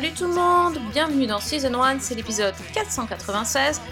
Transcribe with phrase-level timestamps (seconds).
[0.00, 3.82] Salut tout le monde, bienvenue dans Season 1, c'est l'épisode 496.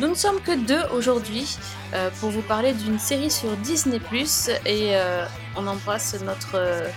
[0.00, 1.56] Nous ne sommes que deux aujourd'hui
[1.94, 3.98] euh, pour vous parler d'une série sur Disney⁇
[4.66, 5.24] et euh,
[5.56, 6.88] on embrasse notre euh,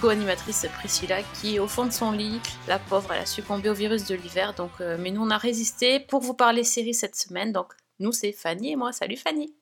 [0.00, 4.06] co-animatrice Priscilla qui au fond de son lit, la pauvre, elle a succombé au virus
[4.06, 7.74] de l'hiver, donc mais nous on a résisté pour vous parler série cette semaine, donc
[8.00, 9.54] nous c'est Fanny et moi, salut Fanny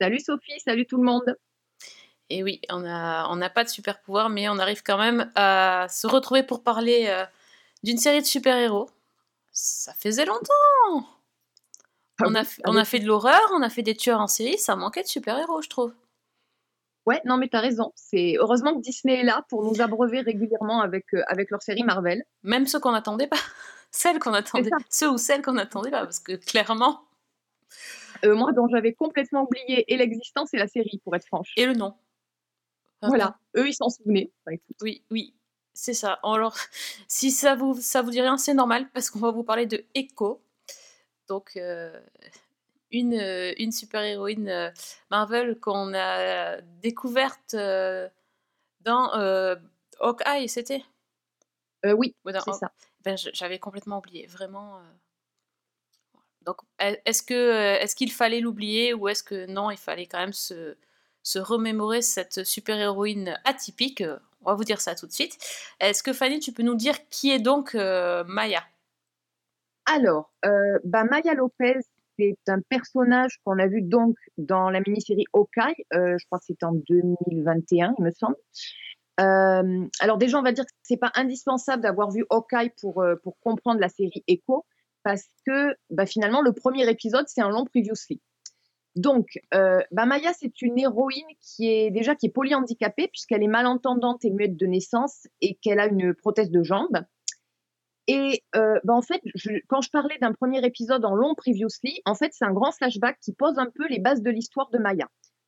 [0.00, 1.36] Salut Sophie, salut tout le monde.
[2.30, 5.88] Et oui, on n'a on pas de super pouvoir, mais on arrive quand même à
[5.90, 7.26] se retrouver pour parler
[7.82, 8.88] d'une série de super-héros.
[9.52, 11.06] Ça faisait longtemps
[12.24, 12.80] on a, Ah fait- ah on oui.
[12.80, 15.62] a fait de l'horreur, on a fait des tueurs en série, ça manquait de super-héros,
[15.62, 15.94] je trouve.
[17.06, 17.92] Ouais, non mais t'as raison.
[17.94, 21.84] C'est heureusement que Disney est là pour nous abreuver régulièrement avec euh, avec leur série
[21.84, 22.24] Marvel.
[22.42, 23.36] Même ceux qu'on n'attendait pas.
[23.90, 27.00] Celles qu'on attendait, ceux ou celles qu'on n'attendait pas, parce que clairement,
[28.24, 31.52] Euh, moi dont j'avais complètement oublié et l'existence et la série pour être franche.
[31.56, 31.94] et le nom.
[33.00, 34.30] Enfin, Voilà, eux ils s'en souvenaient.
[34.82, 35.34] Oui, oui,
[35.78, 36.14] c'est ça.
[36.24, 36.56] Alors,
[37.08, 39.84] si ça vous, ça vous dit rien, c'est normal, parce qu'on va vous parler de
[39.94, 40.42] Echo.
[41.28, 42.00] Donc, euh,
[42.92, 44.70] une, euh, une super-héroïne euh,
[45.10, 47.54] Marvel qu'on a découverte
[48.80, 49.56] dans euh,
[50.00, 50.82] Hawkeye, c'était?
[51.84, 52.72] Euh, oui, c'est ça.
[53.04, 54.80] Ben, j'avais complètement oublié, vraiment.
[56.42, 60.18] Donc, est- est-ce que est-ce qu'il fallait l'oublier ou est-ce que non, il fallait quand
[60.18, 60.76] même se,
[61.22, 64.02] se remémorer cette super-héroïne atypique
[64.42, 65.36] On va vous dire ça tout de suite.
[65.80, 68.62] Est-ce que Fanny, tu peux nous dire qui est donc euh, Maya?
[69.86, 71.80] Alors, euh, bah, Maya Lopez,
[72.18, 75.74] c'est un personnage qu'on a vu donc dans la mini-série Hawkeye.
[75.94, 78.36] euh, je crois que c'était en 2021, il me semble.
[79.18, 83.80] Alors déjà, on va dire que c'est pas indispensable d'avoir vu Hawkeye pour pour comprendre
[83.80, 84.64] la série Echo,
[85.02, 88.20] parce que bah, finalement le premier épisode c'est un long previously.
[88.96, 93.48] Donc, euh, bah, Maya c'est une héroïne qui est déjà qui est polyhandicapée puisqu'elle est
[93.48, 96.98] malentendante et muette de naissance et qu'elle a une prothèse de jambe.
[98.06, 102.00] Et euh, bah, en fait, je- quand je parlais d'un premier épisode en long previously,
[102.06, 104.78] en fait, c'est un grand flashback qui pose un peu les bases de l'histoire de
[104.78, 105.06] Maya.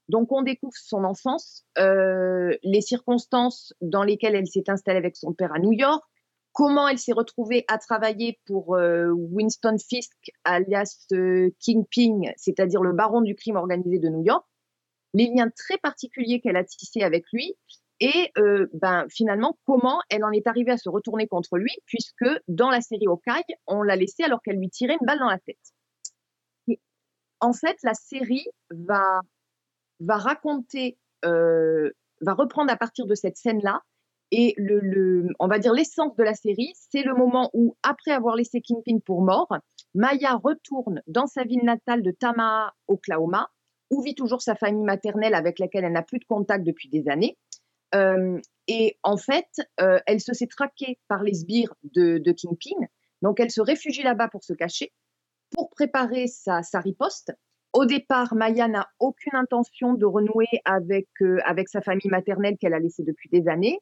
[0.09, 5.33] Donc, on découvre son enfance, euh, les circonstances dans lesquelles elle s'est installée avec son
[5.33, 6.03] père à New York,
[6.53, 12.93] comment elle s'est retrouvée à travailler pour euh, Winston Fisk, alias euh, Kingpin, c'est-à-dire le
[12.93, 14.45] baron du crime organisé de New York,
[15.15, 17.57] les liens très particuliers qu'elle a tissés avec lui,
[18.01, 22.25] et euh, ben, finalement, comment elle en est arrivée à se retourner contre lui, puisque
[22.49, 25.39] dans la série Hawkeye, on l'a laissée alors qu'elle lui tirait une balle dans la
[25.39, 25.59] tête.
[27.41, 29.21] En fait, la série va,
[30.01, 31.91] va raconter, euh,
[32.23, 33.83] va reprendre à partir de cette scène-là,
[34.33, 38.37] et le, on va dire l'essence de la série, c'est le moment où, après avoir
[38.37, 39.49] laissé Kingpin pour mort,
[39.95, 43.49] Maya retourne dans sa ville natale de Tamaha, Oklahoma,
[43.91, 47.09] où vit toujours sa famille maternelle avec laquelle elle n'a plus de contact depuis des
[47.09, 47.37] années.
[47.95, 49.49] Euh, et en fait,
[49.81, 52.87] euh, elle se fait traquer par les sbires de, Kingpin.
[53.23, 54.93] Donc, elle se réfugie là-bas pour se cacher,
[55.51, 57.33] pour préparer sa riposte.
[57.73, 62.75] Au départ, Maya n'a aucune intention de renouer avec, euh, avec sa famille maternelle qu'elle
[62.75, 63.79] a laissée depuis des années,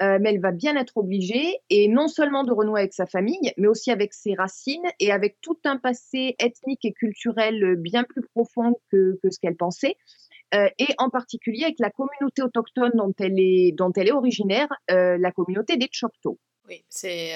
[0.00, 3.52] euh, mais elle va bien être obligée, et non seulement de renouer avec sa famille,
[3.56, 8.04] mais aussi avec ses racines et avec tout un passé ethnique et culturel euh, bien
[8.04, 9.96] plus profond que, ce qu'elle pensait
[10.54, 15.32] et en particulier avec la communauté autochtone dont elle est, dont elle est originaire, la
[15.32, 16.38] communauté des Choctaws.
[16.68, 17.34] Oui, c'est-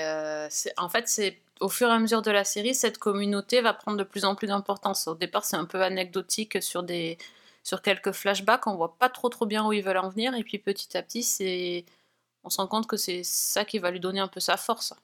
[0.77, 3.97] en fait, c'est au fur et à mesure de la série, cette communauté va prendre
[3.97, 5.09] de plus en plus d'importance.
[5.09, 7.19] Au départ, c'est un peu anecdotique sur des,
[7.67, 10.45] sur quelques flashbacks, on voit pas trop trop bien où ils veulent en venir, et
[10.45, 11.85] puis petit à petit, c'est,
[12.45, 14.95] on se rend compte que c'est ça qui va lui donner un peu sa force.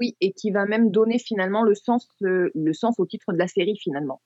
[0.00, 3.38] Oui, et qui va même donner finalement le sens, euh, le sens au titre de
[3.38, 4.20] la série finalement.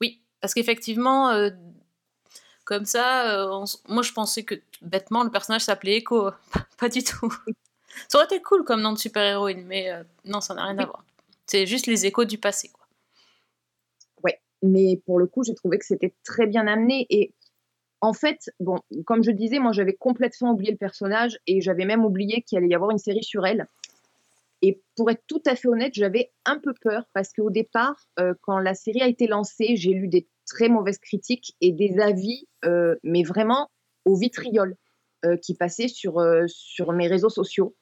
[0.00, 1.50] Oui, parce qu'effectivement, euh,
[2.64, 6.88] comme ça, euh, on moi je pensais que bêtement le personnage s'appelait Echo, pas, pas
[6.88, 7.30] du tout.
[8.08, 10.86] Ça aurait été cool comme nom de super-héroïne, mais euh, non, ça n'a rien à
[10.86, 11.04] voir.
[11.46, 12.78] C'est juste les échos du passé, quoi.
[14.62, 17.06] Mais pour le coup, j'ai trouvé que c'était très bien amené.
[17.10, 17.32] Et
[18.00, 22.04] en fait, bon, comme je disais, moi j'avais complètement oublié le personnage et j'avais même
[22.04, 23.66] oublié qu'il allait y avoir une série sur elle.
[24.60, 28.34] Et pour être tout à fait honnête, j'avais un peu peur parce qu'au départ, euh,
[28.40, 32.48] quand la série a été lancée, j'ai lu des très mauvaises critiques et des avis,
[32.64, 33.70] euh, mais vraiment
[34.04, 34.76] au vitriol,
[35.36, 37.76] qui passaient sur, euh, sur mes réseaux sociaux.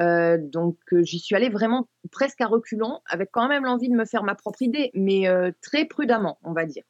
[0.00, 3.96] Euh, donc euh, j'y suis allée vraiment presque à reculons, avec quand même l'envie de
[3.96, 6.84] me faire ma propre idée, mais euh, très prudemment, on va dire.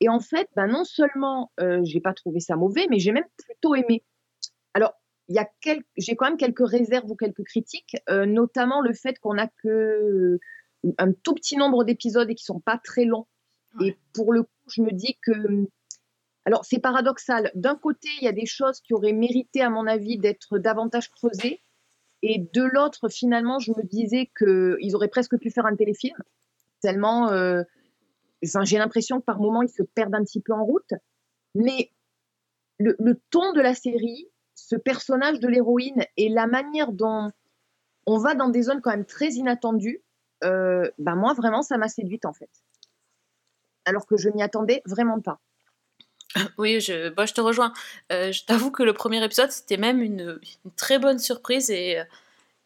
[0.00, 3.26] Et en fait, ben, non seulement euh, j'ai pas trouvé ça mauvais, mais j'ai même
[3.36, 4.04] plutôt aimé.
[4.74, 4.94] Alors,
[5.28, 8.92] il y a quel- j'ai quand même quelques réserves ou quelques critiques, euh, notamment le
[8.92, 10.38] fait qu'on a que
[10.98, 13.26] un tout petit nombre d'épisodes et qui sont pas très longs.
[13.78, 13.88] Ouais.
[13.88, 15.32] Et pour le coup, je me dis que,
[16.44, 17.50] alors c'est paradoxal.
[17.54, 21.10] D'un côté, il y a des choses qui auraient mérité, à mon avis, d'être davantage
[21.10, 21.60] creusées,
[22.22, 26.16] et de l'autre, finalement, je me disais que ils auraient presque pu faire un téléfilm,
[26.80, 27.30] tellement.
[27.32, 27.62] euh,
[28.42, 30.94] j'ai l'impression que par moments, ils se perdent un petit peu en route.
[31.54, 31.90] Mais
[32.78, 32.96] le,
[33.30, 37.30] ton de la série, ce personnage de l'héroïne et la manière dont
[38.06, 40.02] on va dans des zones quand même très inattendues,
[40.44, 42.50] euh, ben moi, vraiment, ça m'a séduite en fait.
[43.84, 45.40] Alors que je m'y attendais vraiment pas.
[46.58, 47.72] Oui, je, je te rejoins.
[48.12, 50.38] Euh, je t'avoue que le premier épisode, c'était même une,
[50.76, 52.04] très bonne surprise et, euh,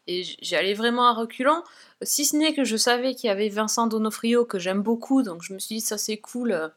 [0.06, 1.62] et j- j'y allais vraiment à reculons.
[2.02, 5.42] Si ce n'est que je savais qu'il y avait Vincent Donofrio que j'aime beaucoup, donc
[5.42, 6.52] je me suis dit ça c'est cool.
[6.52, 6.68] euh.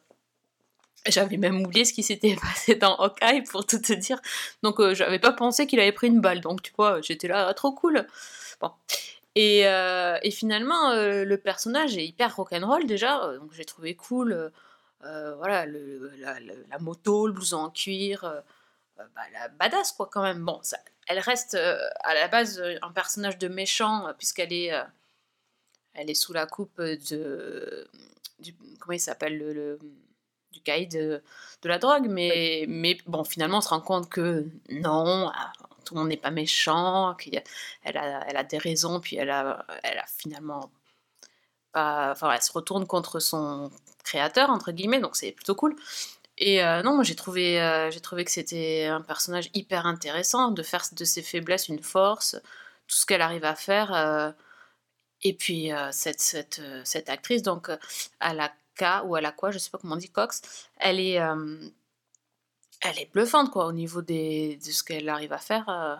[1.07, 4.19] J'avais même oublié ce qui s'était passé dans Hawkeye pour tout te dire.
[4.63, 6.41] Donc euh, j'avais pas pensé qu'il avait pris une balle.
[6.41, 8.05] Donc tu vois, j'étais là, ah, trop cool.
[8.61, 8.71] Bon.
[9.35, 14.51] Et, et finalement, le personnage est hyper rock'n'roll déjà, donc j'ai trouvé cool.
[15.05, 18.39] Euh, voilà, le, la, la- la moto, le blouson en cuir, euh,
[18.99, 20.43] euh, bah, la badass quoi quand même.
[20.43, 24.71] Bon, ça, elle reste à la base un personnage de méchant puisqu'elle est,
[25.93, 27.87] elle est sous la coupe de,
[28.39, 29.79] du, comment il s'appelle le, le-
[30.51, 31.21] du caïd de,
[31.61, 35.31] de la drogue, mais, mais bon, finalement on se rend compte que non,
[35.85, 37.43] tout le monde n'est pas méchant, qu'elle
[37.97, 40.71] a, elle a des raisons, puis elle a, elle a finalement
[41.71, 43.71] pas, enfin, elle se retourne contre son
[44.03, 45.75] créateur entre guillemets, donc c'est plutôt cool.
[46.37, 50.51] Et euh, non, moi j'ai trouvé, euh, j'ai trouvé que c'était un personnage hyper intéressant
[50.51, 52.35] de faire de ses faiblesses une force,
[52.87, 53.93] tout ce qu'elle arrive à faire.
[53.95, 54.31] euh,
[55.23, 57.69] et puis cette, cette, cette actrice, donc
[58.19, 60.41] à la K ou à la quoi, je sais pas comment on dit Cox,
[60.77, 61.19] elle est,
[62.81, 65.69] elle est bluffante quoi au niveau des, de ce qu'elle arrive à faire.
[65.69, 65.99] Enfin,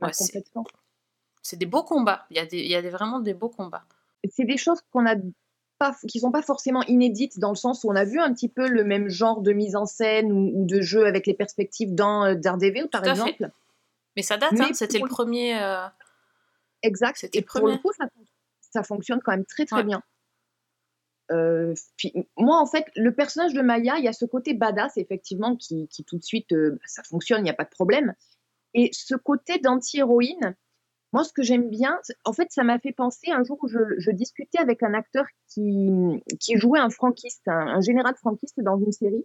[0.00, 0.66] Ouais, c'est complètement.
[1.42, 2.26] c'est des beaux combats.
[2.30, 3.84] Il y a, des, il y a des- vraiment des beaux combats.
[4.28, 5.14] C'est des choses qu'on a
[5.78, 8.48] pas, qui sont pas forcément inédites dans le sens où on a vu un petit
[8.50, 11.94] peu le même genre de mise en scène ou, ou de jeu avec les perspectives
[11.94, 13.10] dans euh, Daredevil par fait.
[13.10, 13.50] exemple.
[14.16, 15.58] Mais ça date, hein, c'était le premier.
[15.58, 15.86] euh,
[16.82, 17.16] Exact.
[17.18, 17.80] C'était Et le pour le premier.
[17.80, 18.04] coup, ça,
[18.72, 19.84] ça fonctionne quand même très très Ouais.
[19.84, 20.02] bien.
[21.32, 24.96] Euh, puis, moi, en fait, le personnage de Maya, il y a ce côté badass,
[24.96, 28.14] effectivement, qui, qui tout de suite, euh, ça fonctionne, il n'y a pas de problème.
[28.74, 30.56] Et ce côté d'anti-héroïne,
[31.12, 33.78] moi, ce que j'aime bien, en fait, ça m'a fait penser un jour où je,
[33.98, 35.90] je discutais avec un acteur qui,
[36.38, 39.24] qui jouait un franquiste, un, un général franquiste dans une série.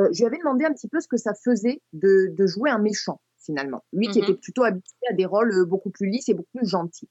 [0.00, 2.70] Euh, je lui avais demandé un petit peu ce que ça faisait de, de jouer
[2.70, 3.84] un méchant, finalement.
[3.92, 4.24] Lui qui Mhm.
[4.24, 7.08] était plutôt habitué à des rôles euh, beaucoup plus lisses et beaucoup plus gentils.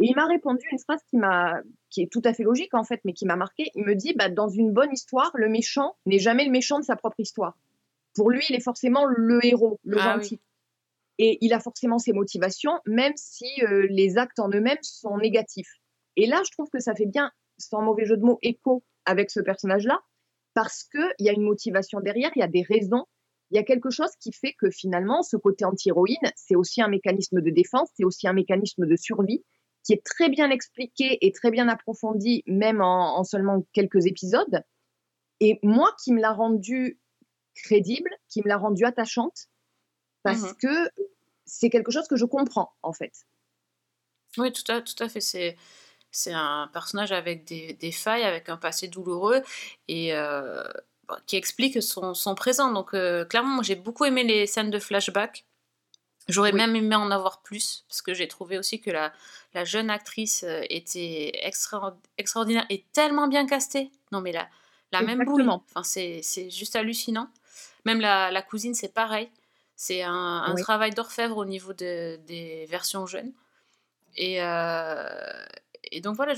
[0.00, 1.60] Et il m'a répondu une phrase qui m'a,
[1.90, 3.70] qui est tout à fait logique en fait, mais qui m'a marqué.
[3.76, 6.84] Il me dit, bah, dans une bonne histoire, le méchant n'est jamais le méchant de
[6.84, 7.56] sa propre histoire.
[8.16, 10.40] Pour lui, il est forcément le héros, le Ah oui.
[11.18, 15.80] Et il a forcément ses motivations, même si euh, les actes en eux-mêmes sont négatifs.
[16.16, 19.30] Et là, je trouve que ça fait bien, sans mauvais jeu de mots, écho avec
[19.30, 20.00] ce personnage-là,
[20.54, 23.04] parce qu'il y a une motivation derrière, il y a des raisons,
[23.50, 26.88] il y a quelque chose qui fait que finalement, ce côté anti-héroïne, c'est aussi un
[26.88, 29.44] mécanisme de défense, c'est aussi un mécanisme de survie
[29.84, 34.64] qui est très bien expliqué et très bien approfondi, même en, en seulement quelques épisodes.
[35.40, 36.98] Et moi, qui me l'a rendu
[37.54, 39.48] crédible, qui me l'a rendu attachante,
[40.24, 40.54] parce Mhm.
[40.56, 40.90] que
[41.46, 43.12] c'est quelque chose que je comprends, en fait.
[44.36, 45.20] Oui, tout à, tout à fait.
[45.20, 45.56] C'est,
[46.10, 49.42] c'est un personnage avec des, des failles, avec un passé douloureux
[49.86, 50.64] et euh,
[51.06, 52.72] bah, qui explique son, son présent.
[52.72, 55.44] Donc, euh, clairement, j'ai beaucoup aimé les scènes de flashback.
[56.26, 56.56] J'aurais Oui.
[56.56, 59.12] même aimé en avoir plus parce que j'ai trouvé aussi que la,
[59.52, 63.90] la jeune actrice euh, était extra- extraordinaire et tellement bien castée.
[64.10, 64.48] Non, mais la,
[64.90, 65.48] la même boule.
[65.50, 67.28] Enfin, c'est, c'est juste hallucinant.
[67.84, 69.28] Même la, la cousine, c'est pareil.
[69.76, 70.62] C'est un, un Oui.
[70.62, 73.32] travail d'orfèvre au niveau de- des versions jeunes.
[74.16, 75.44] Et, euh,
[75.90, 76.34] et donc voilà,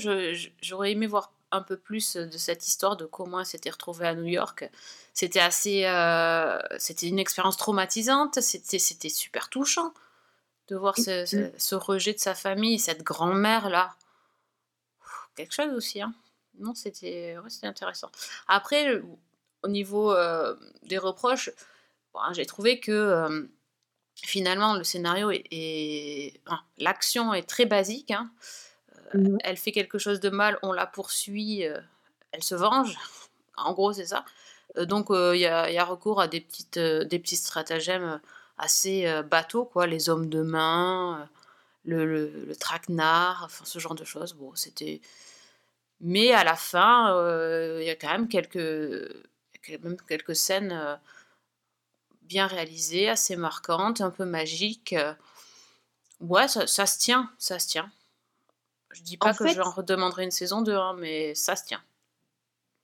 [0.61, 4.15] j'aurais aimé voir un peu plus de cette histoire de comment elle s'était retrouvée à
[4.15, 4.69] New York.
[5.13, 8.41] C'était assez, euh, c'était une expérience traumatisante.
[8.41, 9.93] C'était, c'était super touchant
[10.67, 13.95] de voir ce, ce- ce rejet de sa famille, cette grand-mère là.
[14.99, 16.13] Pff, Quelque chose aussi, hein.
[16.59, 18.09] Non, c'était, ouais, c'était intéressant.
[18.47, 18.99] Après,
[19.61, 21.51] au niveau euh, des reproches,
[22.27, 23.47] bon, j'ai trouvé que euh,
[24.15, 28.11] finalement le scénario est, est- enfin, l'action est très basique.
[28.11, 28.31] hein.
[29.13, 29.37] Mhm.
[29.43, 31.79] Elle fait quelque chose de mal, on la poursuit, euh,
[32.31, 32.97] elle se venge.
[33.59, 34.23] En gros, c'est ça.
[34.77, 37.19] Euh, donc, euh, il y, a, il y a recours à des, petites, euh, des
[37.19, 38.21] petits stratagèmes
[38.59, 39.87] assez euh, bateaux, quoi.
[39.87, 41.25] Les hommes de main, euh,
[41.85, 44.33] le, le, le traquenard, enfin, ce genre de choses.
[44.33, 45.01] Bon, c'était.
[46.01, 49.09] Mais à la fin, euh, il y a quand même quelques,
[49.65, 50.95] quand même quelques scènes euh,
[52.27, 54.93] bien réalisée, assez marquante, un peu magique.
[54.93, 55.13] euh.
[56.19, 57.91] Ouais, ça, ça se tient, ça se tient.
[58.91, 61.65] Je dis pas En que fait- j'en redemanderai une saison 2, hein, mais ça se
[61.65, 61.81] tient.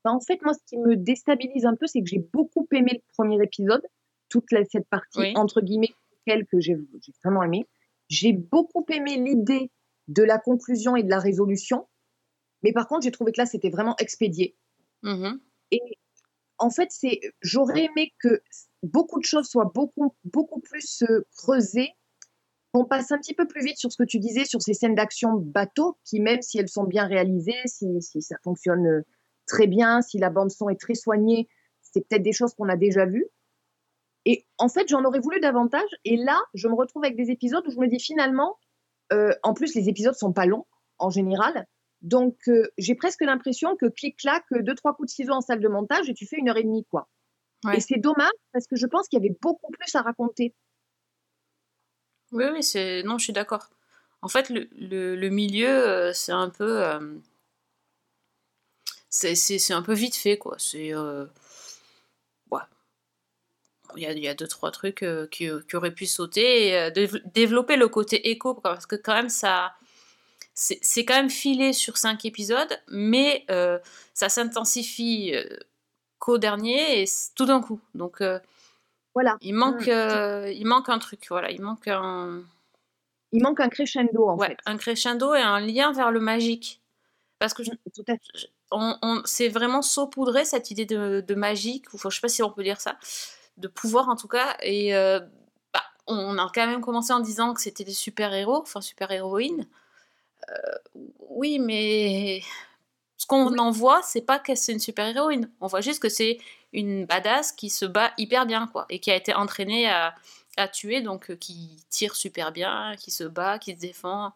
[0.03, 2.91] Bah, en fait, moi, ce qui me déstabilise un peu, c'est que j'ai beaucoup aimé
[2.93, 3.81] le premier épisode,
[4.29, 5.33] toute la- cette partie, Oui.
[5.37, 5.93] entre guillemets,
[6.25, 7.65] qu'elle que j'ai j'ai vraiment aimé.
[8.09, 9.71] J'ai beaucoup aimé l'idée
[10.07, 11.87] de la conclusion et de la résolution.
[12.61, 14.55] Mais par contre, j'ai trouvé que là, c'était vraiment expédié.
[15.03, 15.39] Mhm.
[16.59, 18.41] En fait, c'est, j'aurais aimé que
[18.83, 21.91] beaucoup de choses soient beaucoup, beaucoup plus euh, creusées,
[22.73, 24.95] qu'on passe un petit peu plus vite sur ce que tu disais, sur ces scènes
[24.95, 29.01] d'action bateau, qui même si elles sont bien réalisées, si, ça fonctionne euh,
[29.47, 31.47] très bien, si la bande son est très soignée,
[31.81, 33.27] c'est peut-être des choses qu'on a déjà vues.
[34.25, 35.89] Et en fait, j'en aurais voulu davantage.
[36.05, 38.57] Et là, je me retrouve avec des épisodes où je me dis finalement,
[39.11, 40.65] euh, en plus, les épisodes sont pas longs
[40.97, 41.67] en général.
[42.01, 46.09] Donc, j'ai presque l'impression que clic-clac, deux, trois coups de ciseaux en salle de montage
[46.09, 47.07] et tu fais une heure et demie, quoi.
[47.63, 47.77] Ouais.
[47.77, 50.53] Et c'est dommage parce que je pense qu'il y avait beaucoup plus à raconter.
[52.31, 53.03] Oui, oui, c'est.
[53.03, 53.69] Non, je suis d'accord.
[54.21, 56.83] En fait, le, le, le milieu, euh, c'est un peu.
[56.83, 57.17] euh,
[59.09, 60.55] C'est c'est- c'est un peu vite fait, quoi.
[60.59, 60.93] C'est.
[60.93, 61.25] euh,
[62.51, 62.61] Ouais.
[63.95, 66.89] Il y a, il y a deux, trois trucs qui, qui auraient pu sauter et
[66.91, 69.73] dév- développer le côté écho, parce que quand même, ça.
[70.55, 73.45] C'est c'est quand même filé sur cinq épisodes, mais
[74.13, 75.33] ça s'intensifie
[76.23, 77.81] qu'au dernier et tout d'un coup.
[77.95, 78.39] Donc, euh,
[79.13, 79.35] Voilà.
[79.41, 79.91] il manque, Mm.
[79.91, 81.51] euh, il manque un truc, voilà.
[81.51, 82.43] Il manque un.
[83.33, 84.57] Il manque un crescendo, en Ouais, fait.
[84.65, 86.81] un crescendo et un lien vers le magique.
[87.39, 88.47] Parce que je- Tout à fait.
[88.71, 92.41] on, on- c'est vraiment saupoudré cette idée de, de magique, ou je sais pas si
[92.43, 92.97] on peut dire ça,
[93.57, 94.55] de pouvoir en tout cas.
[94.61, 95.19] Et euh,
[95.73, 99.67] bah, on a quand même commencé en disant que c'était des super-héros, enfin super-héroïnes.
[100.49, 100.75] Euh,
[101.29, 102.41] oui, mais
[103.23, 105.49] ce qu'on en voit, c'est pas que c'est une super-héroïne.
[105.61, 106.39] On voit juste que c'est
[106.73, 110.13] une badass qui se bat hyper bien, quoi, et qui a été entraînée à,
[110.57, 114.33] à tuer, donc euh, qui tire super bien, qui se bat, qui se défend.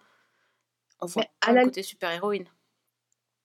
[1.01, 2.45] On voit Mais à pas le côté super-héroïne.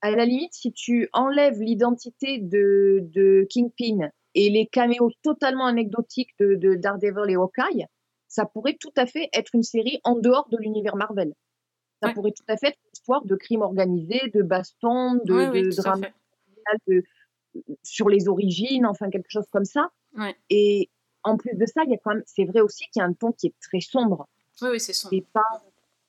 [0.01, 6.39] À la limite, si tu enlèves l'identité de, de Kingpin et les caméos totalement anecdotiques
[6.39, 7.87] de, de Daredevil et Hawkeye,
[8.29, 11.33] ça pourrait tout à fait être une série en dehors de l'univers Marvel.
[12.03, 12.15] Ça Ouais.
[12.15, 15.63] pourrait tout à fait être une histoire de crime organisé, de baston, de, oui, oui,
[15.63, 16.13] de tout à drame fait.
[16.89, 17.05] de-
[17.83, 19.91] sur les origines, enfin quelque chose comme ça.
[20.17, 20.35] Ouais.
[20.51, 20.91] Et
[21.23, 23.07] en plus de ça, il y a quand même, c'est vrai aussi qu'il y a
[23.07, 24.29] un ton qui est très sombre.
[24.63, 24.93] Oui, oui, c'est.
[24.95, 25.45] C'est pas,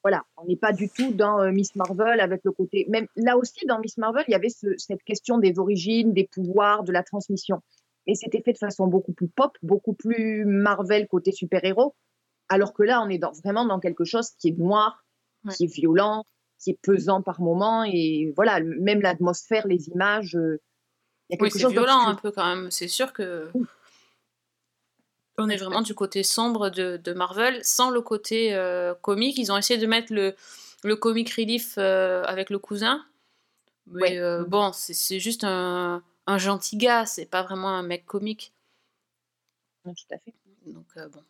[0.03, 2.85] voilà, on n'est pas du tout dans euh, Miss Marvel avec le côté.
[2.89, 6.27] Même là aussi, dans Miss Marvel, il y avait ce- cette question des origines, des
[6.31, 7.61] pouvoirs, de la transmission.
[8.07, 11.95] Et c'était fait de façon beaucoup plus pop, beaucoup plus Marvel côté super-héros.
[12.49, 15.02] Alors que là, on est dans, vraiment dans quelque chose qui est noir,
[15.45, 15.57] Ouais.
[15.57, 16.25] qui est violent,
[16.59, 17.83] qui est pesant par moments.
[17.83, 20.35] Et voilà, même l'atmosphère, les images.
[20.35, 20.59] euh,
[21.29, 22.71] il y a Oui, quelque c'est chose violent un peu quand même.
[22.71, 23.65] C'est sûr que Oui.
[25.37, 29.37] on est vraiment du côté sombre de, de Marvel, sans le côté euh, comique.
[29.37, 30.35] Ils ont essayé de mettre le,
[30.83, 33.03] le comic relief euh, avec le cousin.
[33.87, 34.19] Mais Ouais.
[34.19, 38.53] euh, bon, c'est c'est juste un, un gentil gars, c'est pas vraiment un mec comique.
[39.83, 40.33] Tout à fait.
[40.65, 41.23] Donc bon.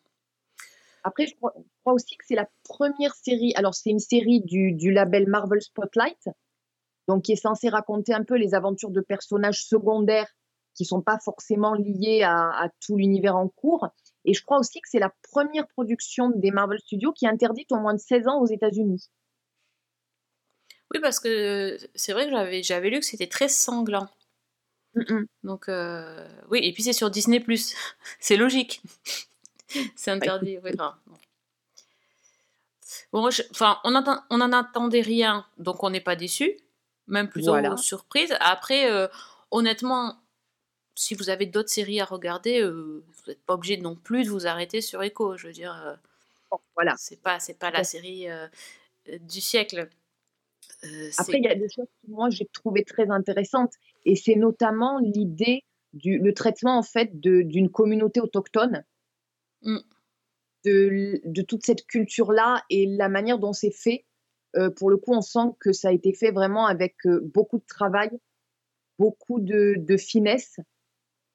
[1.04, 3.54] Après, je crois, je crois aussi que c'est la première série.
[3.56, 6.30] Alors, c'est une série du, du label Marvel Spotlight,
[7.08, 10.32] donc qui est censée raconter un peu les aventures de personnages secondaires
[10.76, 13.88] qui sont pas forcément liés à, à tout l'univers en cours.
[14.26, 17.72] Et je crois aussi que c'est la première production des Marvel Studios qui est interdite
[17.72, 19.10] au moins de 16 ans aux États-Unis.
[20.94, 24.08] Oui, parce que c'est vrai que j'avais j'avais lu que c'était très sanglant.
[25.44, 27.44] Donc euh, oui, et puis c'est sur Disney+.
[28.20, 28.82] c'est logique.
[29.96, 30.58] c'est interdit.
[30.64, 31.18] oui, enfin, bon.
[33.12, 36.58] Bon, moi, je- enfin, on n'en attendait rien, donc on n'est pas déçu,
[37.08, 37.76] même plutôt Voilà.
[37.78, 38.36] surprise.
[38.40, 39.08] Après, euh,
[39.52, 40.22] honnêtement,
[40.96, 44.30] si vous avez d'autres séries à regarder, euh, vous n'êtes pas obligé non plus de
[44.30, 45.38] vous arrêter sur Echo.
[45.38, 45.96] Je veux dire, euh,
[46.52, 46.94] Bon, voilà.
[46.98, 48.28] c'est pas, c'est pas la série
[49.08, 49.90] du siècle.
[51.18, 53.74] Après, il y a des choses que moi j'ai trouvé très intéressantes,
[54.06, 55.64] et c'est notamment l'idée
[55.94, 58.84] du le traitement en fait d'une communauté autochtone,
[59.64, 59.78] Mm.
[60.66, 64.06] de, toute cette culture-là et la manière dont c'est fait.
[64.56, 67.58] Euh, pour le coup, on sent que ça a été fait vraiment avec euh, beaucoup
[67.58, 68.10] de travail,
[69.00, 70.58] beaucoup de, de finesse.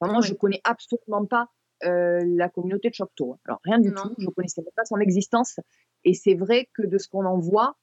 [0.01, 0.27] Vraiment, Ouais.
[0.27, 1.49] je connais absolument pas
[1.85, 3.37] euh, la communauté de Choctaw.
[3.45, 4.03] Alors rien du Non.
[4.03, 5.59] tout, je connaissais même pas son existence.
[6.05, 7.77] Et c'est vrai que de ce qu'on en voit,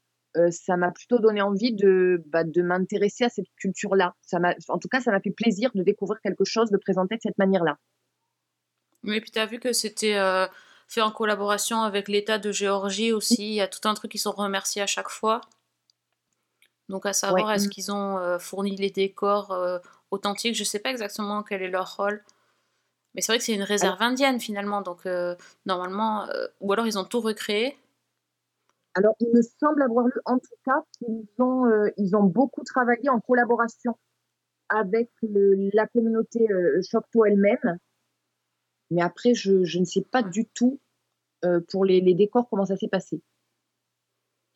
[0.51, 4.15] ça m'a plutôt donné envie de, bah, de m'intéresser à cette culture-là.
[4.21, 4.37] Ça
[4.67, 7.37] en tout cas, ça m'a fait plaisir de découvrir quelque chose, de présenter de cette
[7.37, 7.77] manière-là.
[9.05, 10.47] Oui, puis tu as vu que c'était euh,
[10.87, 13.47] fait en collaboration avec l'État de Géorgie aussi.
[13.49, 15.41] Il y a tout un truc qui sont remerciés à chaque fois.
[16.89, 17.55] Donc à savoir, Ouais.
[17.55, 19.79] est-ce qu'ils ont euh, fourni les décors euh,
[20.11, 20.55] authentiques?
[20.55, 22.23] Je sais pas exactement quel est leur rôle.
[23.13, 25.07] Mais c'est vrai que c'est une réserve indienne finalement, donc
[25.65, 26.27] normalement,
[26.59, 27.77] ou alors ils ont tout recréé.
[28.93, 31.63] Alors, il me semble avoir lu en tout cas qu'ils ont,
[31.95, 33.97] ils ont beaucoup travaillé en collaboration
[34.67, 36.45] avec le- la communauté
[36.91, 37.77] Choctaw elle-même.
[38.91, 40.79] Mais après, je, je ne sais pas du tout
[41.43, 43.21] euh, pour les, les décors comment ça s'est passé.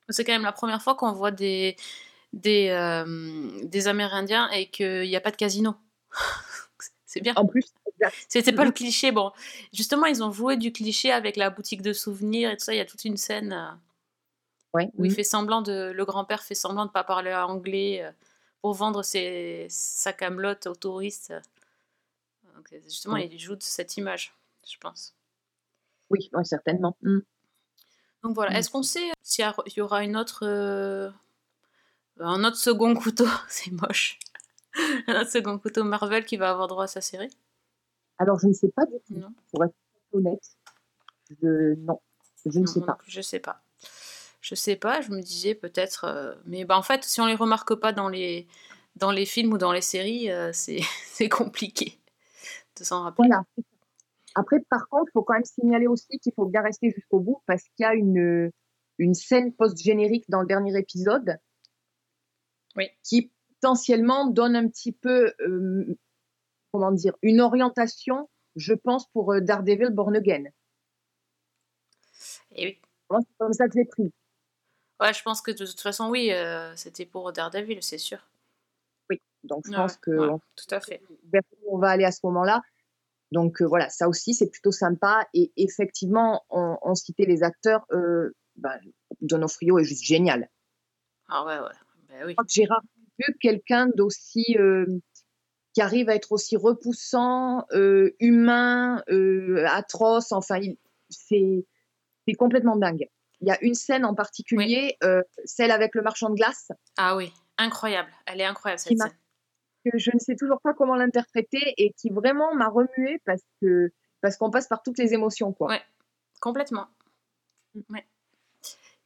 [0.10, 1.76] C'est quand même la première fois qu'on voit des,
[2.34, 5.76] des, euh, des Amérindiens et qu'il n'y a pas de casino.
[7.06, 7.34] c'est bien.
[7.36, 7.66] En plus.
[8.28, 9.12] C'était pas le cliché.
[9.12, 9.32] Bon,
[9.74, 12.74] justement, ils ont joué du cliché avec la boutique de souvenirs et tout ça.
[12.74, 13.72] Il y a toute une scène euh,
[14.76, 15.16] Ouais, où il mhm.
[15.16, 18.08] fait semblant de, le grand-père fait semblant de pas parler anglais
[18.62, 21.34] pour vendre ses, sa camelote aux touristes.
[22.72, 24.34] Donc, euh, justement, il joue de cette image,
[24.70, 25.16] je pense.
[26.10, 26.98] Oui, certainement.
[27.02, 27.24] Mhm.
[28.24, 28.52] Donc voilà.
[28.52, 28.56] Mm.
[28.56, 29.46] Est-ce qu'on sait s'il
[29.78, 31.10] y, aura une autre, euh,
[32.20, 33.28] un autre second couteau?
[33.48, 34.20] C'est moche.
[35.08, 37.36] un autre second couteau Marvel qui va avoir droit à sa série?
[38.18, 39.34] Alors, je ne sais pas du tout, Non.
[39.52, 39.76] pour être
[40.12, 40.44] honnête.
[41.42, 42.02] Je, non,
[42.46, 42.98] je ne sais Non, pas.
[43.06, 43.62] Je sais pas.
[44.42, 46.06] Je sais pas, je me disais peut-être.
[46.06, 48.48] euh, Mais bah, en fait, si on les remarque pas dans les,
[48.96, 52.00] dans les films ou dans les séries, euh, c'est compliqué
[52.80, 53.28] de s'en rappeler.
[53.28, 53.44] Voilà.
[54.36, 57.42] Après, par contre, il faut quand même signaler aussi qu'il faut bien rester jusqu'au bout
[57.46, 58.52] parce qu'il y a une,
[58.98, 61.38] une scène post-générique dans le dernier épisode
[62.76, 62.90] Oui.
[63.04, 63.32] qui
[63.62, 65.98] potentiellement donne un petit peu, euh,
[66.72, 70.46] comment dire, une orientation, je pense, pour euh, Daredevil Born Again.
[72.52, 72.82] Et oui.
[73.10, 74.14] Moi, C'est comme ça que j'ai pris.
[75.00, 78.20] Ouais, je pense que de toute façon, oui, euh, c'était pour Daredevil, c'est sûr.
[79.50, 81.02] Donc, je Ouais, pense que ouais, on- tout à fait.
[81.32, 82.62] vers où on va aller à ce moment-là.
[83.32, 85.28] Donc euh, voilà, ça aussi c'est plutôt sympa.
[85.36, 87.86] Et effectivement, on, on citait les acteurs.
[87.92, 88.80] Euh, ben,
[89.22, 90.50] Donofrio est juste génial.
[91.28, 91.76] Ah ouais, ouais.
[92.10, 92.36] Ben oui.
[92.48, 92.90] J'ai rarement
[93.20, 94.86] vu quelqu'un d'aussi euh,
[95.76, 97.66] qui arrive à être aussi repoussant,
[98.20, 99.04] humain,
[99.68, 100.32] atroce.
[100.32, 100.60] Enfin,
[101.10, 101.66] c'est
[102.38, 103.08] complètement dingue.
[103.42, 104.98] Il y a une scène en particulier,
[105.46, 108.10] celle avec le marchand de glace, Ah oui, incroyable.
[108.26, 109.12] Elle est incroyable cette scène.
[109.86, 113.92] Que je ne sais toujours pas comment l'interpréter et qui vraiment m'a remué parce que
[114.22, 115.70] parce qu'on passe par toutes les émotions quoi.
[115.70, 115.82] Ouais.
[116.42, 116.88] Complètement.
[117.90, 118.06] Ouais.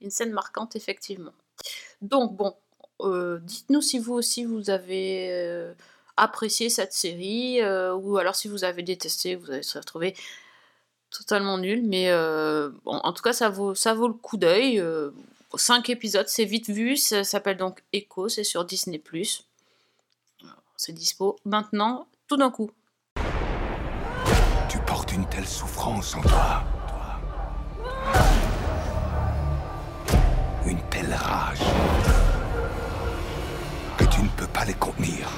[0.01, 1.33] Une scène marquante, effectivement.
[2.01, 2.55] Donc, bon,
[3.01, 5.73] euh, dites-nous si vous aussi vous avez euh,
[6.17, 10.15] apprécié cette série, euh, ou alors si vous avez détesté, vous avez trouvé
[11.09, 11.83] totalement nul.
[11.88, 12.12] Mais
[12.83, 14.83] bon, en tout cas, ça vaut, ça vaut le coup d'œil.
[15.55, 16.97] cinq épisodes, c'est vite vu.
[16.97, 19.01] Ça s'appelle donc Echo, c'est sur Disney.
[20.75, 22.71] C'est dispo maintenant, tout d'un coup.
[24.69, 26.63] Tu portes une telle souffrance en toi.
[30.65, 31.59] Une telle rage
[33.97, 35.29] que tu ne peux pas les contenir.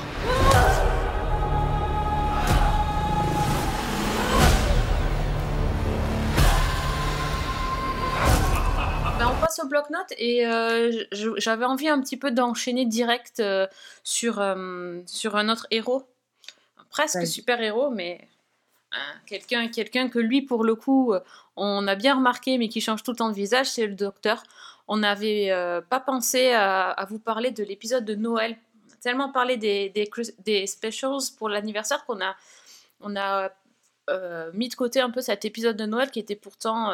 [9.55, 10.91] Passe au bloc-notes et euh,
[11.37, 13.67] j'avais envie un petit peu d'enchaîner direct euh,
[14.03, 16.03] sur, euh, sur un autre héros.
[16.89, 18.25] Presque super-héros, mais
[18.93, 21.13] hein, quelqu'un quelqu'un que lui, pour le coup,
[21.57, 24.43] on a bien remarqué, mais qui change tout le temps de visage, c'est le docteur.
[24.87, 25.49] On n'avait
[25.89, 28.55] pas pensé à, à vous parler de l'épisode de Noël.
[28.87, 30.09] On a tellement parlé des, des,
[30.45, 32.33] des specials pour l'anniversaire qu'on a,
[33.01, 33.49] on a
[34.53, 36.93] mis de côté un peu cet épisode de Noël qui était pourtant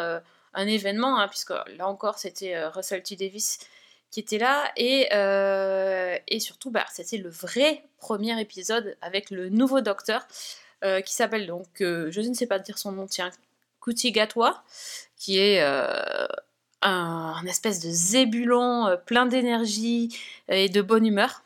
[0.53, 3.15] un événement, hein, puisque là encore c'était euh, Russell T.
[3.15, 3.59] Davis
[4.09, 9.47] qui était là, et, euh, et surtout bah, c'était le vrai premier épisode avec le
[9.47, 10.27] nouveau docteur
[10.83, 13.31] euh, qui s'appelle donc, je ne sais pas dire son nom, tiens,
[13.79, 14.63] Kutigatwa,
[15.15, 15.61] qui est
[16.81, 20.09] un, espèce de zébulon plein d'énergie
[20.49, 21.41] et de bonne humeur.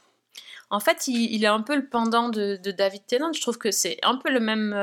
[0.72, 3.32] En fait, il, est un peu le pendant de, David Tennant.
[3.32, 4.74] Je trouve que c'est un peu le même,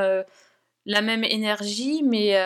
[0.87, 2.37] la même énergie, mais,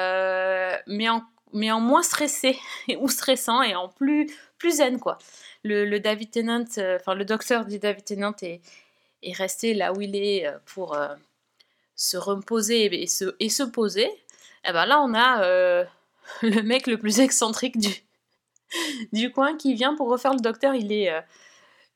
[0.87, 2.59] mais, en, mais en moins stressé
[3.01, 4.27] ou stressant et en plus,
[4.59, 5.19] plus zen, quoi.
[5.65, 8.61] Le, le David Tennant, euh, enfin le docteur du David Tennant est,
[9.23, 11.09] est resté là où il est euh, pour euh,
[11.97, 14.09] se reposer et se, et se poser.
[14.69, 15.43] Et ben là, on a
[16.43, 17.91] le mec le plus excentrique du,
[19.13, 20.75] du coin qui vient pour refaire le docteur.
[20.75, 21.13] Il est,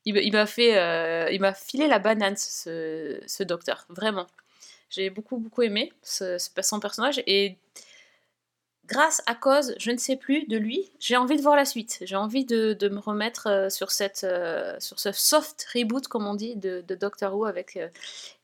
[0.05, 0.75] il, m'a fait,
[1.55, 4.27] filé la banane ce, ce docteur, vraiment.
[4.91, 7.57] J'ai beaucoup beaucoup aimé ce, ce- son personnage et
[8.91, 11.99] grâce à cause, je ne sais plus, de lui, j'ai envie de voir la suite.
[12.03, 13.69] J'ai envie de, me remettre euh,
[14.25, 17.89] euh, sur ce soft reboot, comme on dit, de, Doctor Who avec euh,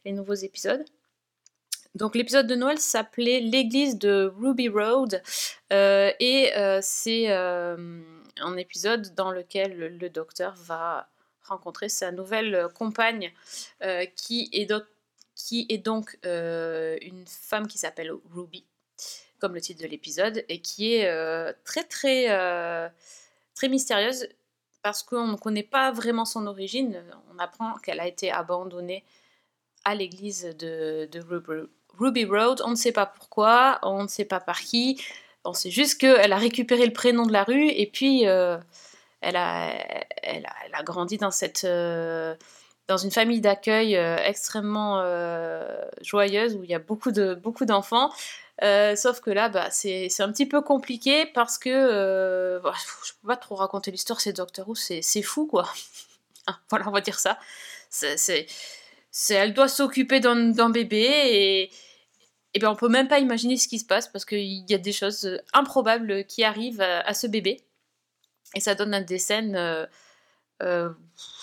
[0.04, 0.84] les nouveaux épisodes.
[1.96, 5.22] Donc l'épisode de Noël s'appelait L'église de Ruby Road
[5.70, 6.50] et
[6.82, 11.08] c'est un épisode dans lequel le, docteur va
[11.44, 13.32] rencontrer sa nouvelle compagne
[14.14, 18.66] qui est donc une femme qui s'appelle Ruby,
[19.40, 22.88] comme le titre de l'épisode, et qui est euh, très très euh,
[23.54, 24.28] très mystérieuse
[24.82, 27.02] parce qu'on ne connaît pas vraiment son origine.
[27.34, 29.04] On apprend qu'elle a été abandonnée
[29.84, 31.08] à l'église de,
[31.98, 32.62] Ruby, Road.
[32.64, 35.02] On ne sait pas pourquoi, on ne sait pas par qui.
[35.44, 38.58] On sait juste qu'elle a récupéré le prénom de la rue et puis euh,
[39.20, 39.72] elle, a,
[40.22, 41.66] elle, a, grandi dans cette
[42.88, 45.66] dans une famille d'accueil euh, extrêmement euh,
[46.02, 48.12] joyeuse où il y a beaucoup de beaucoup d'enfants.
[48.62, 52.72] Euh, sauf que là, bah, c'est un petit peu compliqué parce que bah,
[53.04, 54.20] je peux pas trop raconter l'histoire.
[54.20, 55.68] C'est Doctor Who, c'est fou quoi.
[56.46, 57.38] Hein, voilà, on va dire ça.
[57.90, 58.46] C'est
[59.30, 61.70] elle doit s'occuper d'un bébé et
[62.54, 64.78] et ben on peut même pas imaginer ce qui se passe parce qu'il y a
[64.78, 67.62] des choses improbables qui arrivent à ce bébé
[68.54, 69.86] et ça donne des scènes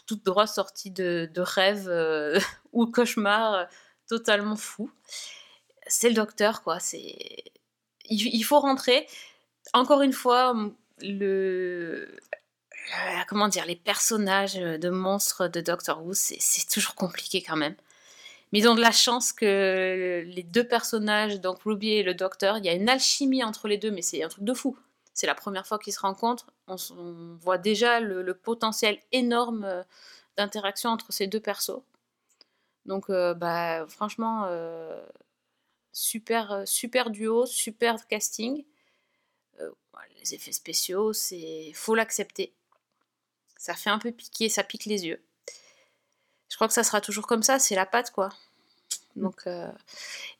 [0.05, 2.39] toutes droit sorties de, de rêves euh,
[2.73, 3.65] ou cauchemars euh,
[4.07, 4.91] totalement fous.
[5.87, 6.79] C'est le docteur quoi.
[6.79, 7.43] C'est
[8.05, 9.07] il, faut rentrer.
[9.73, 10.53] Encore une fois,
[11.01, 12.17] le
[12.91, 17.75] euh, comment dire les personnages de monstres de Doctor Who, c'est toujours compliqué quand même.
[18.51, 22.69] Mais de la chance que les deux personnages, donc Ruby et le docteur, il y
[22.69, 24.77] a une alchimie entre les deux, mais c'est un truc de fou.
[25.13, 26.47] C'est la première fois qu'ils se rencontrent.
[26.67, 29.83] On, voit déjà le, potentiel énorme euh,
[30.37, 31.81] d'interaction entre ces deux persos.
[32.85, 35.05] Donc, euh, bah, franchement, euh,
[35.91, 36.65] super,
[37.09, 38.65] duo, super casting.
[40.19, 42.53] Les effets spéciaux, c'est faut l'accepter.
[43.57, 45.21] Ça fait un peu piquer, ça pique les yeux.
[46.49, 48.29] Je crois que ça sera toujours comme ça, c'est la patte quoi.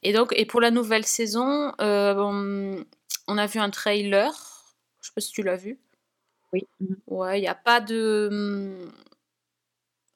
[0.04, 2.86] Et donc, et pour la nouvelle saison, on,
[3.28, 4.53] on a vu un trailer.
[5.04, 5.80] Je sais pas si tu l'as vu.
[6.54, 6.68] Oui.
[7.08, 8.30] Ouais, il n'y a pas de.
[8.32, 8.92] hum,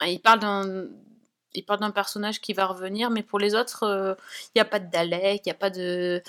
[0.06, 0.88] Il parle d'un.
[1.54, 4.14] Il parle d'un personnage qui va revenir, mais pour les autres, euh,
[4.54, 6.22] il n'y a pas de Dalek, il n'y a pas de.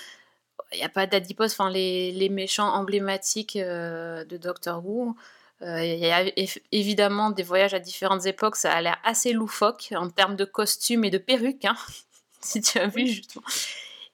[0.72, 5.16] Il n'y a pas d'Adipose, enfin les, les méchants emblématiques euh, de Doctor Who.
[5.62, 6.24] Euh, Il y a
[6.72, 11.04] évidemment des voyages à différentes époques, ça a l'air assez loufoque en termes de costumes
[11.04, 11.76] et de perruques, hein,
[12.42, 13.44] si tu as vu justement.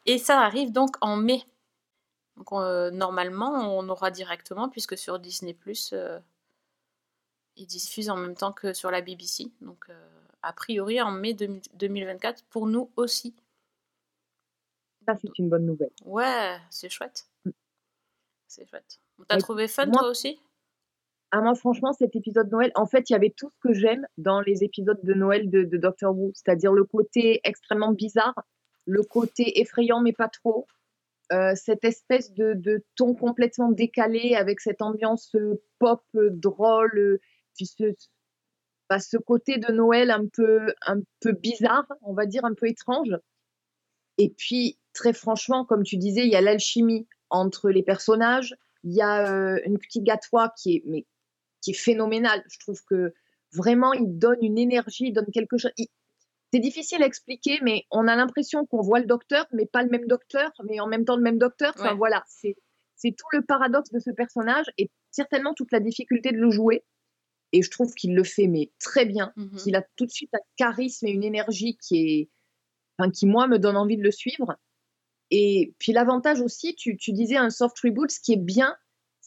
[0.06, 1.44] Et ça arrive donc en mai.
[2.36, 5.56] Donc euh, normalement, on aura directement, puisque sur Disney
[5.92, 6.20] euh,
[7.56, 9.50] ils diffusent en même temps que sur la BBC.
[9.60, 10.08] Donc euh,
[10.42, 13.34] a priori en mai 2000 2024 pour nous aussi.
[15.06, 15.92] Ça, c'est une bonne nouvelle.
[16.04, 17.28] Ouais, c'est chouette.
[17.44, 17.50] Mm.
[18.48, 19.00] C'est chouette.
[19.28, 20.38] T'as trouvé fun moi- toi aussi?
[21.32, 23.74] Ah, moi, franchement, cet épisode de Noël, en fait, il y avait tout ce que
[23.74, 28.34] j'aime dans les épisodes de Noël de, de Doctor Who, c'est-à-dire le côté extrêmement bizarre,
[28.84, 30.66] le côté effrayant, mais pas trop,
[31.32, 37.18] euh, cette espèce de, ton complètement décalé avec cette ambiance euh, pop euh, drôle,
[37.54, 37.94] puis ce,
[38.88, 42.68] bah, ce côté de Noël un peu, un peu bizarre, on va dire un peu
[42.68, 43.16] étrange.
[44.18, 48.54] Et puis, très franchement, comme tu disais, il y a l'alchimie entre les personnages.
[48.84, 51.06] Il y a une petite gatoie qui est, mais,
[51.60, 52.44] qui est phénoménale.
[52.48, 53.12] Je trouve que
[53.52, 55.72] vraiment, il donne une énergie, il donne quelque chose.
[56.52, 59.90] C'est difficile à expliquer, mais on a l'impression qu'on voit le docteur, mais pas le
[59.90, 61.72] même docteur, mais en même temps le même docteur.
[61.76, 61.96] Enfin, Ouais.
[61.96, 62.54] voilà, c'est
[63.12, 66.84] tout le paradoxe de ce personnage et certainement toute la difficulté de le jouer.
[67.52, 69.56] Et je trouve qu'il le fait, mais très bien Mhm.
[69.58, 72.30] qu'il a tout de suite un charisme et une énergie qui est,
[72.98, 74.56] enfin, qui moi me donne envie de le suivre.
[75.30, 78.76] Et puis l'avantage aussi, tu, tu disais un soft reboot, ce qui est bien,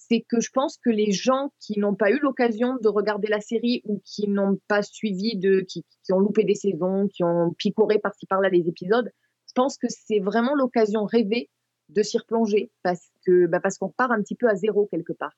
[0.10, 3.42] c'est que je pense que les gens qui n'ont pas eu l'occasion de regarder la
[3.42, 7.54] série ou qui n'ont pas suivi de, qui, qui ont loupé des saisons, qui ont
[7.58, 9.10] picoré par-ci par-là les épisodes,
[9.48, 11.50] je pense que c'est vraiment l'occasion rêvée
[11.90, 15.14] de s'y replonger parce que, bah, parce qu'on part un petit peu à zéro quelque
[15.14, 15.34] part.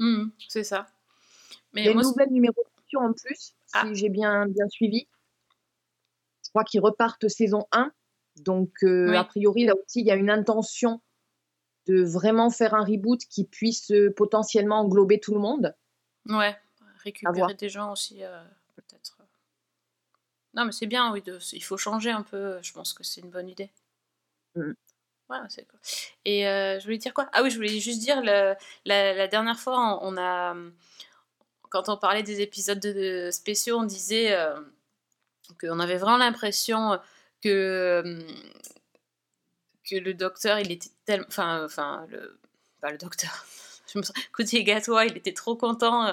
[0.00, 0.86] Mhm, c'est ça.
[1.72, 3.88] Mais Il y a une moi, nouvelle numérotation en plus, si Ah.
[3.92, 5.08] j'ai bien, bien suivi.
[6.44, 7.92] Je crois qu'ils repartent saison 1.
[8.40, 9.16] Donc, euh, Oui.
[9.16, 11.00] a priori, là aussi, il y a une intention
[11.88, 15.74] de vraiment faire un reboot qui puisse euh, potentiellement englober tout le monde.
[16.26, 16.56] ouais,
[17.02, 18.44] récupérer des gens aussi, euh,
[18.76, 19.16] peut-être.
[20.54, 22.58] Non, mais c'est bien, oui, de- il faut changer un peu.
[22.62, 23.70] Je pense que c'est une bonne idée.
[24.56, 25.78] Ouais, c'est cool.
[26.24, 27.28] Et euh, je voulais dire quoi?
[27.32, 28.54] Ah oui, je voulais juste dire, le-
[28.86, 30.56] la, la dernière fois, on, on a.
[31.70, 32.92] Quand on parlait des épisodes de,
[33.26, 34.58] de spéciaux, on disait euh,
[35.60, 36.98] qu'on avait vraiment l'impression
[37.42, 38.18] que.
[39.92, 41.26] Euh, que le docteur, il était tellement.
[41.28, 42.38] Enfin, enfin, le.
[42.80, 43.46] Pas le docteur.
[43.92, 44.14] Je me sens...
[44.32, 46.06] Côté gâtois, il était trop content.
[46.06, 46.12] euh,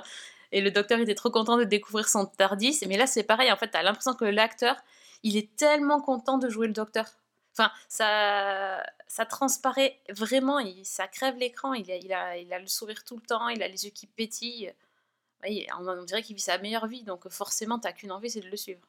[0.51, 2.79] Et le docteur était trop content de découvrir son Tardis.
[2.87, 3.51] Mais là, c'est pareil.
[3.51, 4.75] En fait, t'as l'impression que l'acteur,
[5.23, 7.05] il est tellement content de jouer le docteur.
[7.53, 10.59] Enfin, ça, ça transparaît vraiment.
[10.59, 11.73] Il, ça crève l'écran.
[11.73, 13.47] Il a, il, a, il a le sourire tout le temps.
[13.49, 14.73] Il a les yeux qui pétillent.
[15.77, 17.03] On, on dirait qu'il vit sa meilleure vie.
[17.03, 18.81] Donc, forcément, t'as qu'une envie, c'est de le suivre.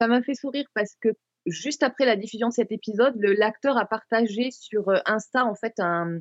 [0.00, 1.10] Ça m'a fait sourire parce que
[1.46, 5.74] juste après la diffusion de cet épisode, l'acteur a partagé sur euh, Insta en fait
[5.80, 6.18] un-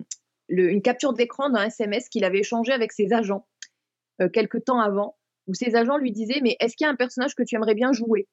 [0.50, 3.48] le- une capture d'écran d'un SMS qu'il avait échangé avec ses agents
[4.22, 6.96] euh, quelques temps avant, où ses agents lui disaient mais est-ce qu'il y a un
[6.96, 8.28] personnage que tu aimerais bien jouer?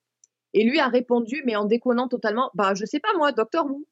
[0.55, 3.87] Et lui a répondu mais en déconnant totalement bah je sais pas moi Doctor Who.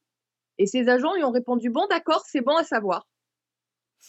[0.59, 3.07] Et ses agents lui ont répondu bon d'accord c'est bon à savoir.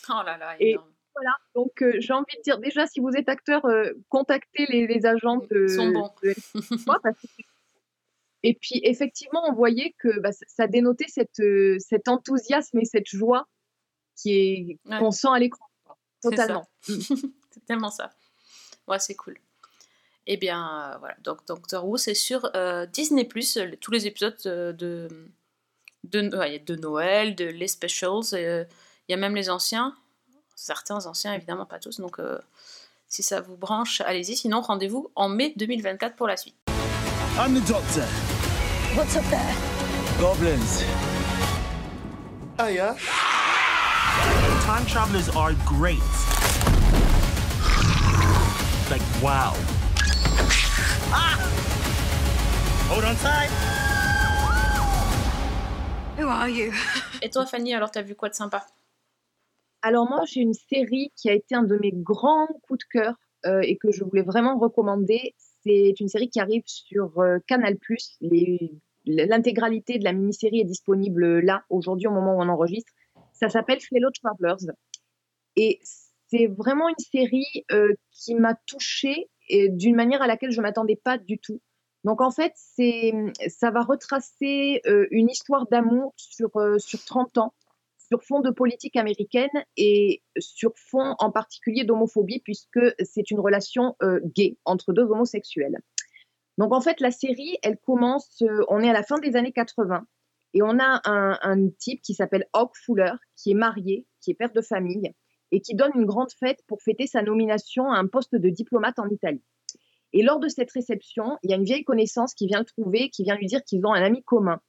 [0.09, 0.77] Oh là là, Et-.
[1.15, 4.85] Voilà, donc euh, j'ai envie de dire déjà si vous êtes acteur, euh, contactez les,
[4.85, 5.63] les agents de.
[5.63, 6.11] Ils sont bons.
[6.21, 7.27] de LFI, parce que-
[8.43, 13.07] et puis effectivement, on voyait que bah, ça- dénotait cette, euh, cet enthousiasme et cette
[13.07, 13.47] joie
[14.15, 14.99] qui est Ouais.
[14.99, 15.65] qu'on sent à l'écran,
[16.21, 16.67] totalement.
[17.51, 18.11] c'est tellement ça.
[18.87, 19.37] Ouais, c'est cool.
[20.27, 21.15] Eh bien, euh, voilà.
[21.23, 23.27] Donc, Doctor Who, c'est sur euh, Disney+,
[23.79, 25.07] tous les épisodes de,
[26.03, 28.67] de, ouais, Noël, de les specials, il
[29.09, 29.95] y a même les anciens,
[30.55, 32.17] certains anciens, évidemment, pas tous, donc
[33.07, 34.35] si ça vous branche, allez-y.
[34.35, 36.55] Sinon, rendez-vous en mai 2024 pour la suite.
[37.39, 38.01] I'm the doctor.
[38.95, 39.55] What's up there?
[40.19, 40.81] Goblins.
[42.57, 42.97] Hiya.
[44.65, 46.01] Time travelers are great.
[48.89, 49.53] Like, wow.
[51.13, 51.37] Ah!
[52.89, 53.51] Hold on tight.
[56.17, 56.73] Who are you?
[57.21, 58.65] Et toi, Fanny, alors t'as vu quoi de sympa?
[59.83, 63.13] Alors moi, j'ai une série qui a été un de mes grands coups de cœur
[63.45, 65.35] euh, et que je voulais vraiment recommander.
[65.67, 67.77] C'est une série qui arrive sur euh, Canal+.
[69.05, 72.91] L'intégralité de la mini-série est disponible là, aujourd'hui, au moment où on enregistre.
[73.33, 74.73] Ça s'appelle Fellow Travelers.
[75.55, 75.79] Et
[76.29, 81.17] c'est vraiment une série euh, qui m'a touchée d'une manière à laquelle je m'attendais pas
[81.17, 81.61] du tout.
[82.03, 82.53] Donc en fait,
[83.49, 87.53] ça va retracer euh, une histoire d'amour sur, euh, sur 30 ans
[88.09, 93.95] sur fond de politique américaine et sur fond en particulier d'homophobie, puisque c'est une relation
[94.01, 95.77] euh, gay entre deux homosexuels.
[96.57, 99.51] Donc en fait, la série, elle commence, euh, on est à la fin des années
[99.51, 100.05] 80,
[100.53, 104.35] et on a un, un type qui s'appelle Hawk Fuller, qui est marié, qui est
[104.35, 105.11] père de famille,
[105.51, 108.99] et qui donne une grande fête pour fêter sa nomination à un poste de diplomate
[108.99, 109.43] en Italie.
[110.13, 113.09] Et lors de cette réception, il y a une vieille connaissance qui vient le trouver,
[113.09, 114.59] qui vient lui dire qu'ils ont un ami commun,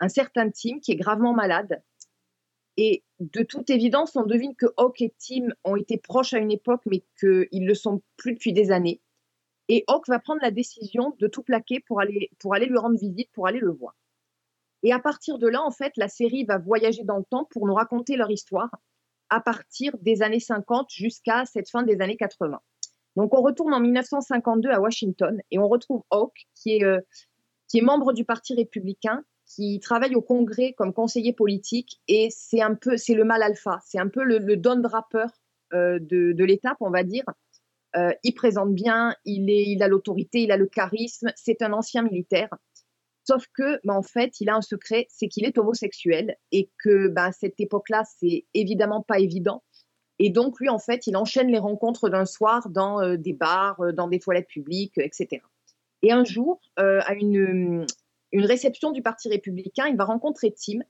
[0.00, 1.82] un certain Tim, qui est gravement malade,
[2.80, 6.52] et de toute évidence, on devine que Hawk et Tim ont été proches à une
[6.52, 9.02] époque, mais qu'ils le sont plus depuis des années.
[9.66, 12.96] Et Hawk va prendre la décision de tout plaquer pour aller, pour aller lui rendre
[12.96, 13.96] visite, pour aller le voir.
[14.84, 17.66] Et à partir de là, en fait, la série va voyager dans le temps pour
[17.66, 18.70] nous raconter leur histoire
[19.28, 22.60] à partir des années 50 jusqu'à cette fin des années 80.
[23.16, 27.00] Donc on retourne en 1952 à Washington et on retrouve Hawk, qui est, euh,
[27.66, 32.60] qui est membre du Parti républicain, qui travaille au Congrès comme conseiller politique et c'est
[32.60, 34.82] un peu c'est le mal alpha, c'est un peu le, le don
[35.74, 37.24] euh, de, l'étape, on va dire.
[37.96, 41.72] Euh, il présente bien, il, est, il a l'autorité, il a le charisme, c'est un
[41.72, 42.48] ancien militaire.
[43.24, 47.08] Sauf que, bah, en fait, il a un secret, c'est qu'il est homosexuel et que
[47.08, 49.62] bah, cette époque-là, c'est évidemment pas évident.
[50.18, 53.80] Et donc, lui, en fait, il enchaîne les rencontres d'un soir dans euh, des bars,
[53.80, 55.42] euh, dans des toilettes publiques, etc.
[56.02, 57.84] Et un jour, à une,
[58.32, 60.80] une réception du Parti républicain, il va rencontrer Tim,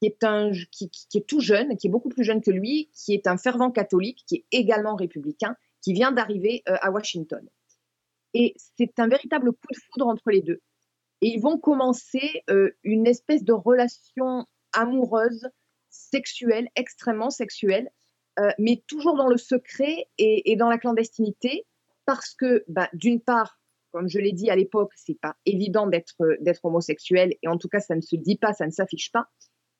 [0.00, 3.14] qui est, un, qui, est tout jeune, qui est beaucoup plus jeune que lui, qui
[3.14, 7.48] est un fervent catholique, qui est également républicain, qui vient d'arriver euh, à Washington.
[8.34, 10.60] Et c'est un véritable coup de foudre entre les deux.
[11.20, 15.48] Et ils vont commencer euh, une espèce de relation amoureuse,
[15.88, 17.90] sexuelle, extrêmement sexuelle,
[18.40, 21.66] euh, mais toujours dans le secret et, et dans la clandestinité,
[22.06, 23.60] parce que, bah, d'une part,
[23.92, 27.68] comme je l'ai dit à l'époque, c'est pas évident d'être d'être homosexuel, et en tout
[27.68, 29.28] cas, ça ne se dit pas, ça ne s'affiche pas.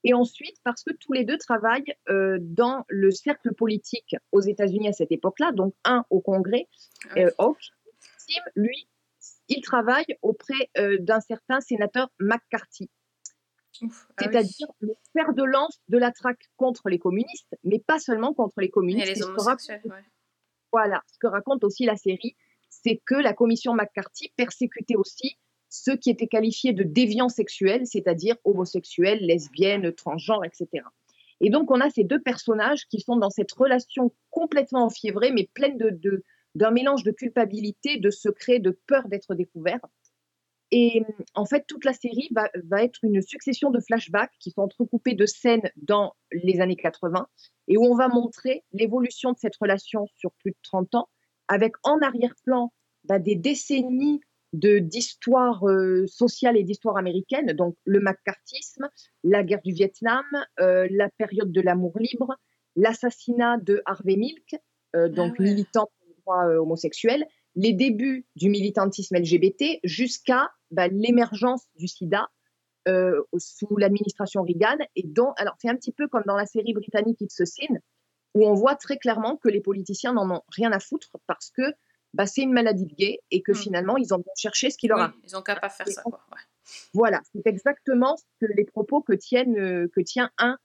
[0.04, 4.88] Et ensuite, parce que tous les deux travaillent euh, dans le cercle politique aux États-Unis
[4.88, 6.68] à cette époque-là, donc un au Congrès,
[7.14, 7.26] Ouais.
[7.26, 7.30] euh.
[7.38, 8.88] Tim, lui,
[9.48, 12.90] il travaille auprès euh, d'un certain sénateur McCarthy,
[13.80, 13.88] ah oui.
[14.18, 18.60] c'est-à-dire le fer de lance de la traque contre les communistes, mais pas seulement contre
[18.60, 19.06] les communistes.
[19.06, 20.04] les Et que homosexuels, ouais.
[20.72, 22.34] voilà, ce que raconte aussi la série,
[22.84, 25.36] c'est que la commission McCarthy persécutait aussi
[25.68, 30.84] ceux qui étaient qualifiés de déviants sexuels, c'est-à-dire homosexuels, lesbiennes, transgenres, etc.
[31.40, 35.48] Et donc, on a ces deux personnages qui sont dans cette relation complètement enfiévrée, mais
[35.54, 36.22] pleine de,
[36.54, 39.80] d'un mélange de culpabilité, de secret, de peur d'être découvert.
[40.70, 44.62] Et en fait, toute la série va, va être une succession de flashbacks qui sont
[44.62, 47.26] entrecoupés de scènes dans les années 80
[47.68, 51.08] et où on va montrer l'évolution de cette relation sur plus de 30 ans,
[51.48, 52.72] avec en arrière-plan
[53.04, 54.20] bah, des décennies
[54.52, 58.88] de d'histoire euh, sociale et d'histoire américaine, donc le macartisme,
[59.24, 60.24] la guerre du Vietnam,
[60.60, 62.36] euh, la période de l'amour libre,
[62.76, 64.54] l'assassinat de Harvey Milk,
[64.94, 65.48] euh, donc Ah ouais.
[65.50, 72.28] militant pour les droits homosexuels, les débuts du militantisme LGBT jusqu'à bah, l'émergence du sida
[73.38, 74.78] sous l'administration Reagan.
[74.96, 77.78] Et dont, alors c'est un petit peu comme dans la série britannique It's a Sin,
[78.34, 81.62] où on voit très clairement que les politiciens n'en ont rien à foutre parce que
[82.14, 83.56] bah, c'est une maladie de gay et que Mm.
[83.56, 85.14] finalement ils ont bien cherché ce qui leur Oui, a.
[85.24, 86.02] ils ont qu'à pas faire ça.
[86.02, 86.20] Quoi.
[86.30, 86.38] ouais.
[86.94, 90.58] Voilà, c'est exactement ce que les propos que, tiennent, euh, que tient un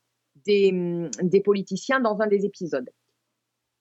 [0.46, 2.90] des, hum, des politiciens dans un des épisodes.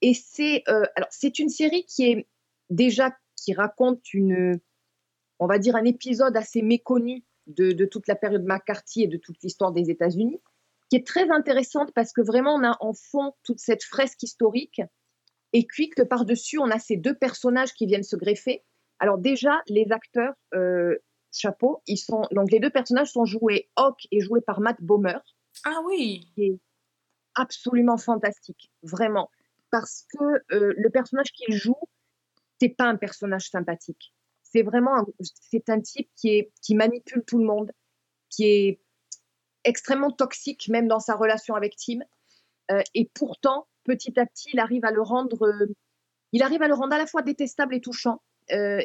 [0.03, 2.27] Et c'est euh, alors c'est une série qui est
[2.71, 4.59] déjà qui raconte une,
[5.39, 9.17] on va dire un épisode assez méconnu de, de toute la période McCarthy et de
[9.19, 10.41] toute l'histoire des États-Unis,
[10.89, 14.81] qui est très intéressante parce que vraiment on a en fond toute cette fresque historique
[15.53, 18.65] et puis que par-dessus on a ces deux personnages qui viennent se greffer.
[18.99, 20.97] Alors déjà les acteurs, euh,
[21.33, 25.19] chapeau, ils sont donc les deux personnages sont joués Hawk est joué par Matt Bomer
[25.65, 26.31] Ah oui,
[27.35, 29.31] absolument fantastique, vraiment.
[29.71, 31.77] Parce que euh, le personnage qu'il joue,
[32.61, 34.15] c'est pas un personnage sympathique.
[34.43, 37.73] C'est vraiment, un- c'est un type qui est qui manipule tout le monde,
[38.31, 38.81] qui est
[39.67, 41.99] extrêmement toxique même dans sa relation avec Tim.
[42.71, 45.67] Euh, et pourtant, petit à petit, il arrive à le rendre, euh,
[46.33, 48.23] il arrive à le rendre à la fois détestable et touchant.
[48.53, 48.81] Euh,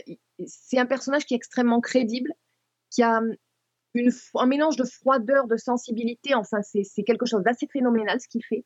[0.46, 2.32] c'est un personnage qui est extrêmement crédible,
[2.90, 3.22] qui a
[3.94, 6.36] une, f- un mélange de froideur, de sensibilité.
[6.36, 8.66] Enfin, c'est c'est quelque chose d'assez phénoménal ce qu'il fait.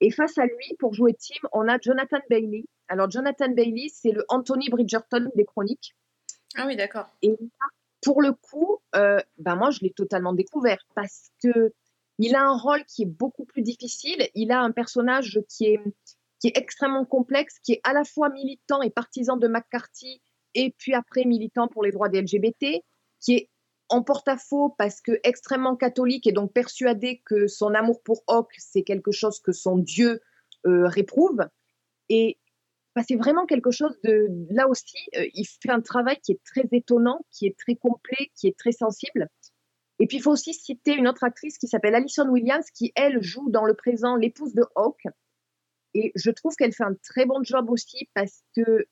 [0.00, 2.64] Et face à lui, pour jouer Tim, on a Jonathan Bailey.
[2.88, 5.94] Alors, Jonathan Bailey, c'est le Anthony Bridgerton des chroniques.
[6.56, 7.06] ah oui, d'accord.
[7.22, 7.66] Et là,
[8.02, 11.72] pour le coup, euh, ben moi, je l'ai totalement découvert parce que
[12.18, 14.28] il a un rôle qui est beaucoup plus difficile.
[14.34, 15.80] Il a un personnage qui est,
[16.40, 20.20] qui est extrêmement complexe, qui est à la fois militant et partisan de McCarthy,
[20.54, 22.82] et puis après militant pour les droits des LGBT,
[23.20, 23.50] qui est
[23.88, 28.82] en porte-à-faux parce que extrêmement catholique et donc persuadé que son amour pour Hawk, c'est
[28.82, 30.20] quelque chose que son Dieu
[30.66, 31.46] euh, réprouve.
[32.08, 32.38] Et
[33.06, 36.64] c'est vraiment quelque chose de là aussi euh, il fait un travail qui est très
[36.72, 39.28] étonnant qui est très complet qui est très sensible.
[40.00, 43.20] Et puis il faut aussi citer une autre actrice qui s'appelle Alison Williams qui elle
[43.22, 45.02] joue dans le présent l'épouse de Hawk
[45.94, 48.86] et je trouve qu'elle fait un très bon job aussi parce que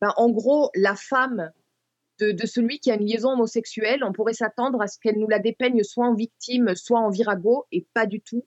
[0.00, 1.50] ben, en gros la femme
[2.20, 5.28] de, de celui qui a une liaison homosexuelle on pourrait s'attendre à ce qu'elle nous
[5.28, 8.44] la dépeigne soit en victime soit en virago et pas du tout.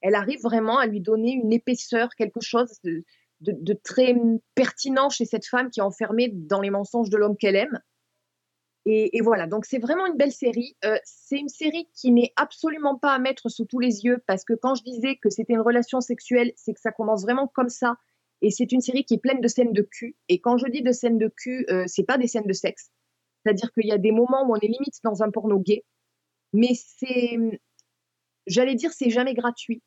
[0.00, 3.04] Elle arrive vraiment à lui donner une épaisseur quelque chose de,
[3.40, 4.14] de, très
[4.54, 7.78] pertinent chez cette femme qui est enfermée dans les mensonges de l'homme qu'elle aime.
[8.86, 10.76] Et, et voilà, donc c'est vraiment une belle série.
[10.84, 14.44] Euh, c'est une série qui n'est absolument pas à mettre sous tous les yeux parce
[14.44, 17.70] que quand je disais que c'était une relation sexuelle, c'est que ça commence vraiment comme
[17.70, 17.96] ça.
[18.42, 20.16] Et c'est une série qui est pleine de scènes de cul.
[20.28, 22.90] Et quand je dis de scènes de cul, euh, c'est pas des scènes de sexe.
[23.42, 25.84] C'est-à-dire qu'il y a des moments où on est limite dans un porno gay.
[26.52, 27.38] Mais c'est,
[28.46, 29.82] j'allais dire, c'est jamais gratuit.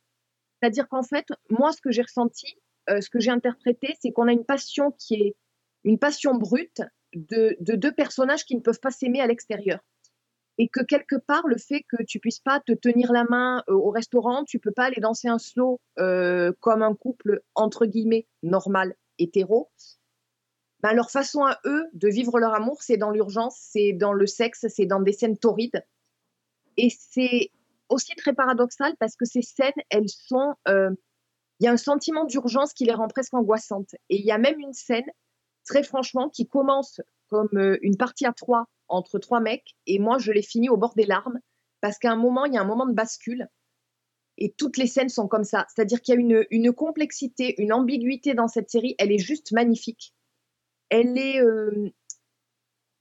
[0.60, 2.58] C'est-à-dire qu'en fait, moi, ce que j'ai ressenti,
[2.90, 5.36] euh, ce que j'ai interprété, c'est qu'on a une passion qui est
[5.84, 6.82] une passion brute
[7.14, 9.80] de, de deux personnages qui ne peuvent pas s'aimer à l'extérieur.
[10.58, 13.74] Et que quelque part, le fait que tu puisses pas te tenir la main euh,
[13.74, 18.28] au restaurant, tu peux pas aller danser un slow euh, comme un couple entre guillemets
[18.42, 19.70] normal, hétéro,
[20.82, 24.28] ben, leur façon à eux de vivre leur amour, c'est dans l'urgence, c'est dans le
[24.28, 25.84] sexe, c'est dans des scènes torrides.
[26.78, 27.52] Et c'est
[27.90, 30.56] aussi très paradoxal parce que ces scènes, elles sont,
[31.60, 33.96] il y a un sentiment d'urgence qui les rend presque angoissantes.
[34.10, 35.10] Et il y a même une scène,
[35.66, 40.18] très franchement, qui commence comme euh, une partie à trois entre trois mecs, et moi
[40.18, 41.40] je l'ai fini au bord des larmes
[41.82, 43.48] parce qu'à un moment, il y a un moment de bascule.
[44.38, 45.66] Et toutes les scènes sont comme ça.
[45.68, 48.96] C'est-à-dire qu'il y a une, une complexité, une ambiguïté dans cette série.
[49.00, 50.14] Elle est juste magnifique.
[50.90, 51.92] Elle est, euh,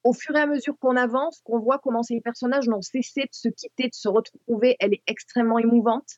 [0.03, 3.33] au fur et à mesure qu'on avance, qu'on voit comment ces personnages n'ont cessé de
[3.33, 6.17] se quitter, de se retrouver, elle est extrêmement émouvante.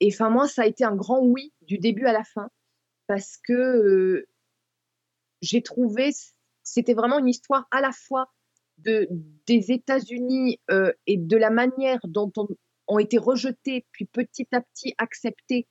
[0.00, 2.50] Et enfin, moi, ça a été un grand oui du début à la fin,
[3.06, 4.28] parce que euh,
[5.42, 6.10] j'ai trouvé,
[6.62, 8.32] c'était vraiment une histoire à la fois
[8.78, 9.08] de,
[9.46, 12.46] des États-Unis euh, et de la manière dont on,
[12.86, 15.66] ont été rejetés, puis petit à petit acceptés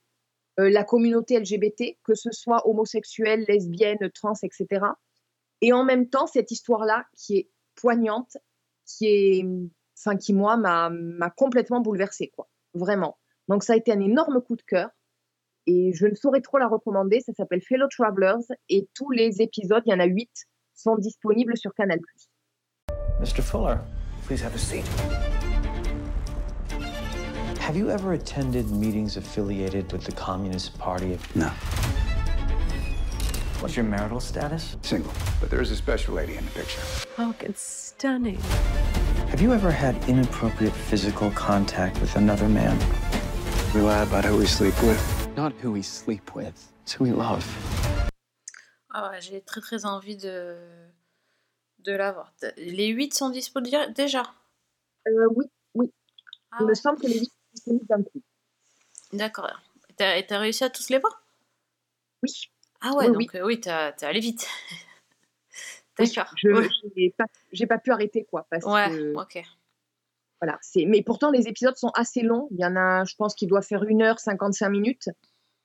[0.60, 4.86] euh, la communauté LGBT, que ce soit homosexuelle, lesbienne, trans, etc.
[5.60, 8.36] Et en même temps, cette histoire-là qui est poignante,
[8.84, 9.46] qui est,
[9.98, 13.18] enfin, qui moi m'a m'a complètement bouleversée, quoi, vraiment.
[13.48, 14.90] Donc ça a été un énorme coup de cœur
[15.66, 17.20] et je ne saurais trop la recommander.
[17.20, 20.30] Ça s'appelle Fellow Travelers et tous les épisodes, il y en a huit,
[20.74, 21.98] sont disponibles sur Canal+.
[23.20, 23.42] Mr.
[23.42, 23.78] Fuller,
[24.26, 24.84] please have a seat.
[27.60, 31.18] Have you ever attended meetings affiliated with the Communist Party?
[31.34, 31.50] No.
[33.60, 34.76] What's your marital status?
[34.82, 35.12] Single.
[35.40, 36.80] But there is a special lady in the picture.
[37.18, 38.38] Oh, it's stunning.
[39.28, 42.78] Have you ever had inappropriate physical contact with another man?
[43.74, 45.00] We lie about who we sleep with.
[45.36, 46.54] Not who we sleep with.
[46.82, 47.44] It's who we love.
[48.90, 50.56] Ah ouais, j'ai très très envie de,
[51.80, 52.32] de l'avoir.
[52.56, 54.22] Les 8 sont disponibles déjà?
[55.06, 55.44] Euh, oui,
[55.74, 55.92] oui.
[56.50, 56.74] Ah Il me ouais.
[56.74, 58.22] semble que les 8 sont disponibles d'un coup.
[59.12, 59.50] D'accord.
[60.00, 61.22] Et t'as réussi à tous les voir?
[62.22, 62.50] Oui.
[62.80, 64.46] Ah ouais, Oui, donc euh, oui, t'as t'es allé vite.
[66.00, 66.32] Oui, D'accord.
[66.36, 66.68] Je Ouais.
[66.96, 69.42] j'ai pas, j'ai pas pu arrêter quoi parce Ouais, que ok.
[70.40, 73.34] Voilà, c'est mais pourtant les épisodes sont assez longs, il y en a je pense
[73.34, 75.08] qu'il doit faire 1 heure 55 minutes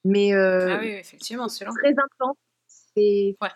[0.05, 1.71] mais euh, Ah oui, effectivement, c'est long.
[1.73, 2.35] très intense.
[2.67, 3.49] C'est Ouais.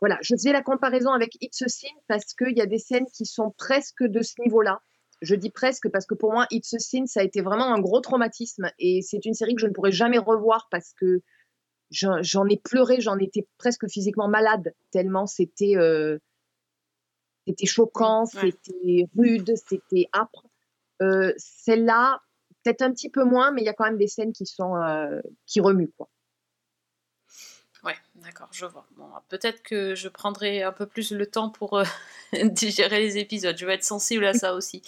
[0.00, 3.06] voilà, je faisais la comparaison avec It's a Sin parce qu'il y a des scènes
[3.12, 4.80] qui sont presque de ce niveau-là.
[5.20, 7.78] Je dis presque parce que pour moi, It's a Sin, ça a été vraiment un
[7.78, 11.20] gros traumatisme et c'est une série que je ne pourrais jamais revoir parce que
[11.90, 16.18] j'en j'en ai pleuré, j'en étais presque physiquement malade tellement c'était euh,
[17.46, 18.52] c'était choquant, ouais.
[18.52, 20.46] c'était rude, c'était âpre.
[21.02, 22.20] Euh, Celle-là,
[22.62, 24.76] peut-être un petit peu moins, mais il y a quand même des scènes qui sont
[24.76, 26.08] euh, qui remuent quoi.
[27.82, 28.86] Ouais, d'accord, je vois.
[28.96, 31.84] Bon, peut-être que je prendrai un peu plus le temps pour euh,
[32.44, 33.56] digérer les épisodes.
[33.56, 34.82] Je vais être sensible à ça aussi.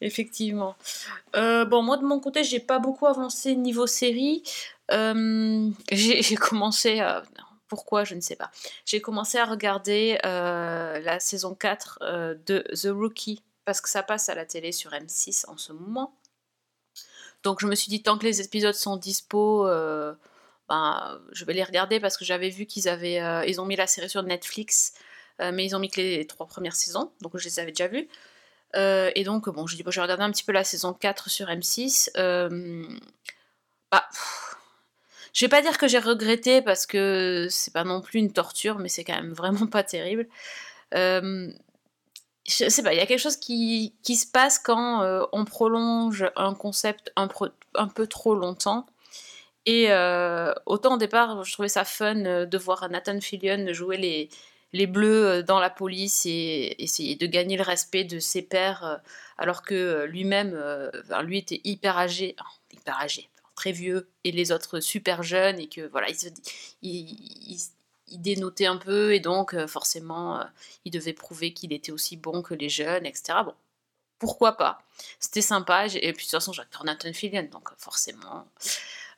[0.00, 0.76] Effectivement.
[1.34, 4.44] Euh, bon, moi de mon côté, j'ai pas beaucoup avancé niveau série.
[4.90, 7.24] J'ai commencé à.
[7.68, 8.50] Pourquoi Je ne sais pas.
[8.84, 14.02] J'ai commencé à regarder euh, la saison 4 euh, de The Rookie parce que ça
[14.02, 16.14] passe à la télé sur M6 en ce moment.
[17.42, 20.14] Donc je me suis dit, tant que les épisodes sont dispo, euh,
[20.68, 23.86] ben, je vais les regarder parce que j'avais vu qu'ils avaient, ils ont mis la
[23.86, 24.94] série sur Netflix,
[25.38, 28.08] mais ils ont mis que les trois premières saisons, donc je les avais déjà vues.
[28.74, 31.46] Et donc, bon, je dis, je vais regarder un petit peu la saison 4 sur
[31.46, 32.10] M6.
[32.16, 32.82] Euh,
[33.90, 34.57] bah, pff,
[35.38, 38.80] je vais pas dire que j'ai regretté parce que c'est pas non plus une torture,
[38.80, 40.26] mais c'est quand même vraiment pas terrible.
[40.94, 41.52] Euh,
[42.44, 45.44] je sais pas, il y a quelque chose qui, qui se passe quand euh, on
[45.44, 48.86] prolonge un concept un, peu trop longtemps.
[49.64, 54.30] Et euh, autant au départ, je trouvais ça fun de voir Nathan Fillion jouer les,
[54.72, 59.00] les bleus dans la police et essayer de gagner le respect de ses pairs,
[59.36, 60.60] alors que lui-même,
[61.22, 62.34] lui était hyper âgé,
[62.72, 63.28] hyper âgé,
[63.58, 66.28] très vieux, et les autres super jeunes, et que voilà, il, se,
[66.82, 67.10] il,
[67.52, 67.60] il-
[68.10, 70.44] il dénotait un peu, et donc euh, forcément, euh,
[70.86, 73.38] il devait prouver qu'il était aussi bon que les jeunes, etc.
[73.44, 73.54] Bon,
[74.18, 74.82] pourquoi pas?
[75.20, 78.46] C'était sympa, et puis de toute façon, j'adore Nathan Fillion, donc euh, forcément.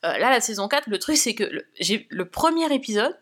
[0.03, 3.17] Là, la saison 4, le truc, c'est que le, j'ai- le premier épisode,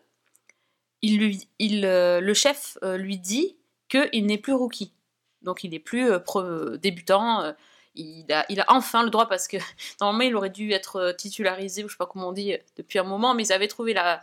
[1.01, 3.55] il lui, il, le chef lui dit
[3.89, 4.91] qu'il n'est plus rookie.
[5.41, 7.53] Donc il n'est plus pro- débutant.
[7.95, 9.57] Il, a, il a enfin le droit, parce que
[10.01, 12.57] normalement il aurait dû être euh, titularisé, ou je sais pas comment on dit, euh,
[12.77, 14.21] depuis un moment, mais ils avaient trouvé la,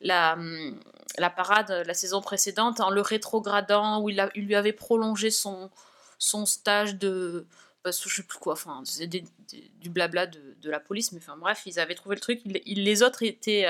[0.00, 0.80] la, hum,
[1.18, 4.72] la parade euh, la saison précédente en le rétrogradant, où il, a- il lui avait
[4.72, 5.70] prolongé son,
[6.18, 7.46] son stage de.
[7.82, 11.18] Parce que je sais plus quoi, enfin, c'est du blabla de, de la police, mais
[11.18, 12.40] enfin bref, ils avaient trouvé le truc.
[12.44, 13.66] les autres étaient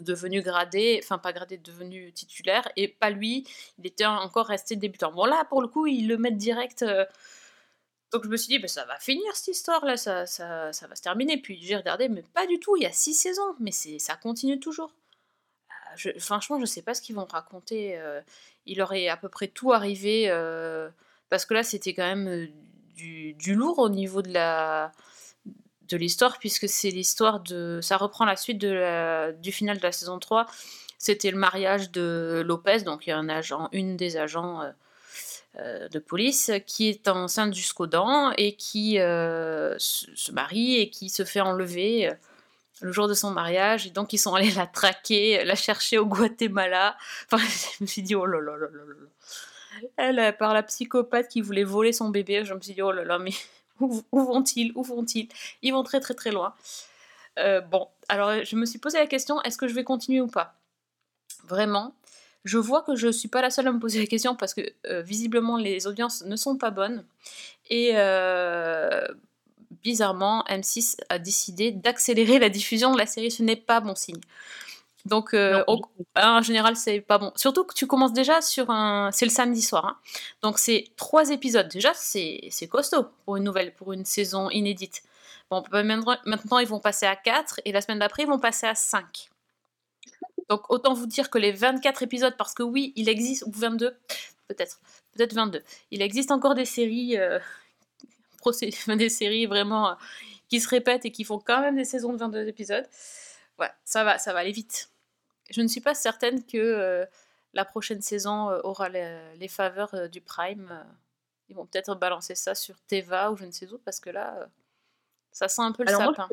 [0.00, 3.46] devenus gradés, enfin pas gradés, devenus titulaires, et pas lui,
[3.78, 5.12] il était encore resté débutant.
[5.12, 6.84] Bon là, pour le coup, ils le mettent direct.
[8.14, 10.86] Donc je me suis dit, bah, ça va finir cette histoire là, ça, ça, ça
[10.86, 11.36] va se terminer.
[11.38, 14.60] Puis j'ai regardé, mais pas du tout, il y a six saisons, mais ça continue
[14.60, 14.92] toujours.
[15.70, 17.98] Euh, je- franchement, je sais pas ce qu'ils vont raconter.
[17.98, 18.20] euh,
[18.66, 20.88] il aurait à peu près tout arrivé, euh,
[21.30, 22.48] parce que là, c'était quand même euh,
[22.96, 24.92] du, du lourd au niveau de la
[25.88, 27.80] de l'histoire, puisque c'est l'histoire de...
[27.82, 30.46] Ça reprend la suite de du final de la saison 3.
[30.98, 34.62] C'était le mariage de Lopez, donc il y a un agent, une des agents
[35.56, 41.24] de police qui est enceinte jusqu'aux dents et qui euh, se, marie et qui se
[41.24, 42.14] fait enlever euh,
[42.80, 43.86] le jour de son mariage.
[43.86, 46.96] Et donc ils sont allés la traquer, la chercher au Guatemala.
[47.30, 47.44] Enfin,
[47.78, 49.88] je me suis dit, oh là là là là là.
[49.96, 52.92] Elle, euh, par la psychopathe qui voulait voler son bébé, je me suis dit, oh
[52.92, 53.32] là là, mais
[53.80, 55.28] où, vont-ils Où vont-ils?
[55.62, 56.54] Ils vont très très très loin.
[57.38, 60.28] Euh, bon, alors je me suis posé la question, est-ce que je vais continuer ou
[60.28, 60.54] pas?
[61.44, 61.92] Vraiment,
[62.44, 64.60] je vois que je suis pas la seule à me poser la question parce que
[64.86, 67.04] euh, visiblement les audiences ne sont pas bonnes.
[67.70, 69.06] Et euh,
[69.82, 73.30] bizarrement, M6 a décidé d'accélérer la diffusion de la série.
[73.30, 74.20] Ce n'est pas bon signe.
[75.06, 75.82] Donc, euh, au-
[76.16, 77.30] en général, c'est pas bon.
[77.36, 79.10] Surtout que tu commences déjà sur un.
[79.12, 79.84] C'est le samedi soir.
[79.86, 79.96] hein.
[80.42, 81.68] Donc, c'est trois épisodes.
[81.68, 85.02] Déjà, c'est costaud pour une nouvelle, pour une saison inédite.
[85.50, 88.66] Bon, maintenant, maintenant, ils vont passer à 4 et la semaine d'après, ils vont passer
[88.66, 89.28] à 5.
[90.48, 93.96] Donc, autant vous dire que les 24 épisodes, parce que oui, il existe, ou 22,
[94.48, 94.80] peut-être,
[95.12, 97.38] peut-être 22, il existe encore des séries, euh,
[98.88, 99.94] des séries vraiment euh,
[100.48, 102.86] qui se répètent et qui font quand même des saisons de 22 épisodes.
[103.58, 104.90] Ouais, ça va, ça va aller vite.
[105.50, 107.06] Je ne suis pas certaine que euh,
[107.52, 110.84] la prochaine saison aura les, les faveurs du Prime.
[111.48, 114.48] Ils vont peut-être balancer ça sur Teva ou je ne sais où, parce que là,
[115.30, 116.28] ça sent un peu le Alors moi, sapin.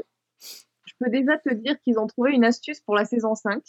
[0.85, 3.61] Je peux déjà te dire qu'ils ont trouvé une astuce pour la saison 5.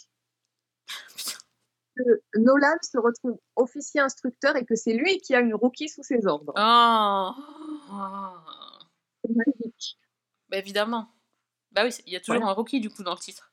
[1.95, 6.03] Que Nolan se retrouve officier instructeur et que c'est lui qui a une rookie sous
[6.03, 6.53] ses ordres.
[6.57, 7.31] Oh.
[9.23, 9.97] C'est magique.
[10.49, 11.09] Bah évidemment.
[11.71, 13.51] Bah oui, il y a toujours un rookie du coup dans le titre.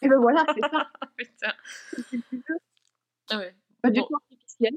[0.00, 0.86] Et ben voilà, c'est ça.
[1.16, 1.52] Putain.
[3.30, 3.54] Ah ouais.
[3.82, 4.06] Pas du Bon.
[4.06, 4.72] tout artificiel.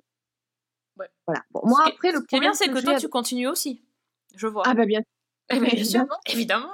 [0.97, 1.09] Ouais.
[1.27, 1.43] Voilà.
[1.51, 3.47] Bon, moi, Ce après, le Ce qui est bien, c'est que j'ai toi, tu continues
[3.47, 3.83] aussi.
[4.35, 4.63] Je vois.
[4.65, 5.01] Ah, bah bien
[5.49, 6.19] Eh bien sûr, évidemment.
[6.25, 6.73] évidemment.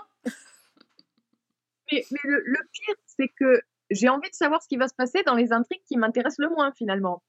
[1.92, 3.62] Mais, mais le, le pire, c'est que
[3.92, 6.50] j'ai envie de savoir ce qui va se passer dans les intrigues qui m'intéressent le
[6.50, 7.22] moins, finalement.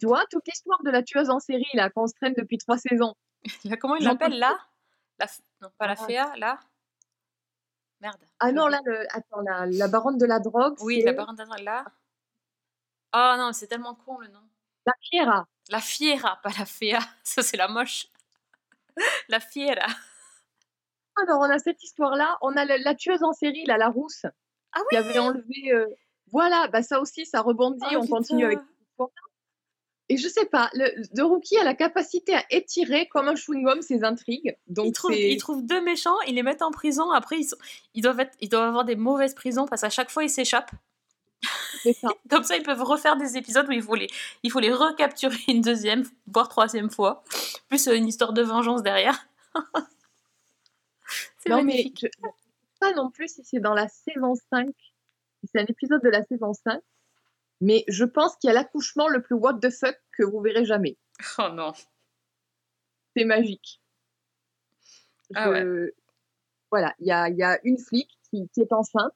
[0.00, 2.76] Tu vois, toute l'histoire de la tueuse en série, là, qu'on se traîne depuis trois
[2.78, 3.14] saisons.
[3.64, 4.58] Là, comment il l'appelle là?
[5.18, 5.26] la...
[5.62, 6.06] Non, pas la Ah.
[6.06, 6.58] Féa, là?
[8.00, 8.20] Merde.
[8.40, 11.64] Ah non, là, le, attends, la, la baronne de la drogue, Oui, la baronne d'Adrien,
[11.64, 11.84] là.
[13.14, 14.42] Oh non, c'est tellement con le nom.
[14.86, 15.46] la Fiera.
[15.70, 17.00] La Fiera, pas la Féa.
[17.24, 18.06] Ça, c'est la moche.
[19.28, 19.86] La Fiera.
[21.22, 22.36] Alors, on a cette histoire-là.
[22.42, 24.26] On a la, la tueuse en série, là, la rousse,
[24.72, 25.72] Ah qui oui avait enlevé.
[25.72, 25.86] euh,
[26.32, 27.78] Voilà, bah ça aussi, ça rebondit.
[27.92, 28.58] Oh, on continue avec.
[30.10, 33.82] Et je sais pas, le, The Rookie a la capacité à étirer comme un chewing-gum
[33.82, 34.56] ses intrigues.
[34.66, 37.10] Donc, ils trouvent deux méchants, ils les mettent en prison.
[37.10, 37.58] Après, ils, sont-
[37.92, 40.70] ils, doivent être- ils doivent avoir des mauvaises prisons parce qu'à chaque fois, ils s'échappent.
[41.82, 42.08] c'est ça.
[42.30, 44.08] Comme ça, ils peuvent refaire des épisodes où il faut les,
[44.42, 47.22] il faut les recapturer une deuxième, voire troisième fois.
[47.68, 49.28] Plus euh, une histoire de vengeance derrière.
[51.38, 51.98] c'est Non, mais magnifique.
[52.00, 52.34] je ne sais
[52.80, 54.92] pas non plus si c'est dans la saison 5, si
[55.44, 56.80] c'est un épisode de la saison 5,
[57.60, 60.64] mais je pense qu'il y a l'accouchement le plus what the fuck que vous verrez
[60.64, 60.96] jamais.
[61.38, 61.72] Oh non.
[63.16, 63.80] C'est magique.
[65.34, 65.90] Ah Je-
[66.70, 69.14] Voilà, il y a, il y a une flic qui, qui est enceinte.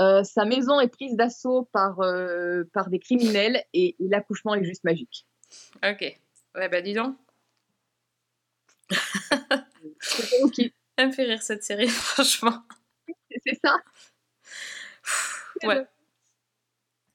[0.00, 4.64] Euh, sa maison est prise d'assaut par, euh, par des criminels et, et l'accouchement est
[4.64, 5.26] juste magique.
[5.84, 6.00] Ok.
[6.56, 7.16] Ouais, bah dis donc.
[10.00, 10.60] C'est ok,
[10.96, 12.62] Elle me fait rire cette série, franchement.
[13.44, 13.76] c'est ça.
[15.66, 15.86] Ouais.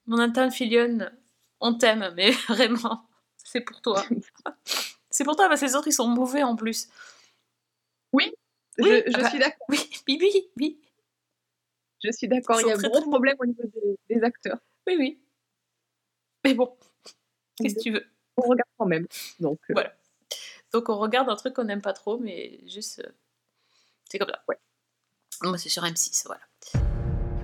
[0.06, 1.10] Mon interne Filion,
[1.60, 4.04] on t'aime, mais vraiment, c'est pour toi.
[5.12, 6.88] C'est pour toi parce que les autres ils sont mauvais en plus.
[8.14, 8.32] Oui,
[8.78, 9.66] Oui, je, je ah bah- suis d'accord.
[9.70, 10.82] Oui, oui, oui, oui,
[12.04, 12.62] Je suis d'accord.
[12.62, 14.60] Il y a un gros très problème au niveau des, des acteurs.
[14.86, 15.20] oui, oui.
[16.45, 16.78] Mais bon,
[17.58, 18.06] qu'est-ce que tu veux?
[18.38, 19.08] On regarde quand même.
[19.39, 19.95] Donc, euh, Voilà.
[20.72, 23.00] Donc on regarde un truc qu'on n'aime pas trop, mais juste.
[23.00, 23.12] euh,
[24.10, 24.43] C'est comme ça.
[24.47, 24.60] Ouais.
[25.41, 26.41] Moi c'est sur M6, voilà.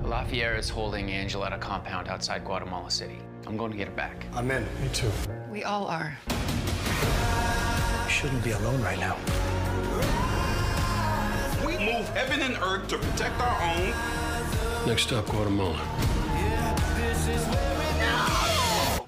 [0.05, 3.17] Lafayette is holding Angela at a compound outside Guatemala City.
[3.47, 4.25] I'm going to get her back.
[4.33, 4.63] I'm in.
[4.81, 5.11] Me too.
[5.49, 6.15] We all are.
[8.03, 9.17] You shouldn't be alone right now.
[11.65, 13.93] We move heaven and earth to protect our own.
[14.87, 15.81] Next stop, Guatemala.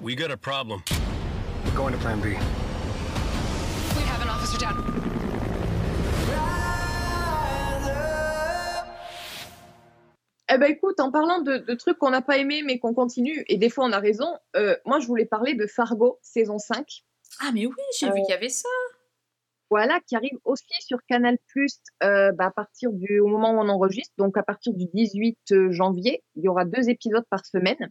[0.02, 0.84] We got a problem.
[1.66, 2.30] We're going to Plan B.
[2.30, 5.07] We have an officer down.
[10.54, 13.44] Eh ben écoute, en parlant de, de trucs qu'on n'a pas aimés mais qu'on continue,
[13.48, 17.04] et des fois on a raison, euh, moi je voulais parler de Fargo saison 5,
[17.42, 18.70] Ah mais oui, j'ai vu Euh, qu'il y avait ça.
[19.70, 24.14] voilà, qui arrive aussi sur Canal Plus à partir du au moment où on enregistre,
[24.18, 25.38] donc à partir du 18
[25.72, 27.90] janvier, il y aura deux épisodes par semaine.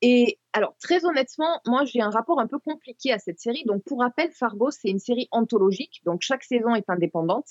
[0.00, 3.64] Et alors très honnêtement, moi j'ai un rapport un peu compliqué à cette série.
[3.64, 7.48] Donc pour rappel, Fargo c'est une série anthologique, donc chaque saison est indépendante.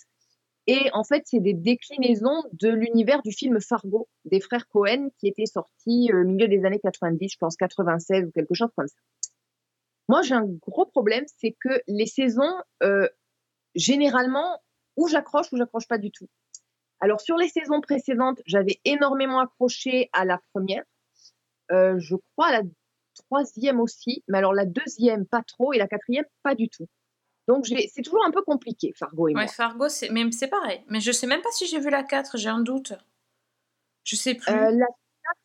[0.67, 5.27] Et en fait, c'est des déclinaisons de l'univers du film Fargo des frères Cohen qui
[5.27, 8.87] était sorti euh, au milieu des années 90, je pense 96 ou quelque chose comme
[8.87, 8.97] ça.
[10.09, 12.53] Moi, j'ai un gros problème, c'est que les saisons,
[12.83, 13.07] euh,
[13.75, 14.61] généralement,
[14.97, 16.27] ou j'accroche ou j'accroche pas du tout.
[16.99, 20.83] Alors sur les saisons précédentes, j'avais énormément accroché à la première.
[21.71, 22.61] Euh, je crois à la
[23.13, 26.87] troisième aussi, mais alors la deuxième pas trop et la quatrième pas du tout.
[27.47, 29.43] Donc c'est toujours un peu compliqué, Fargo et moi.
[29.43, 30.09] Ouais, Fargo, c'est
[30.49, 30.81] pareil.
[30.87, 32.93] Mais je sais même pas si j'ai vu la 4, j'ai un doute.
[34.03, 34.51] Je sais plus.
[34.53, 34.85] Euh, la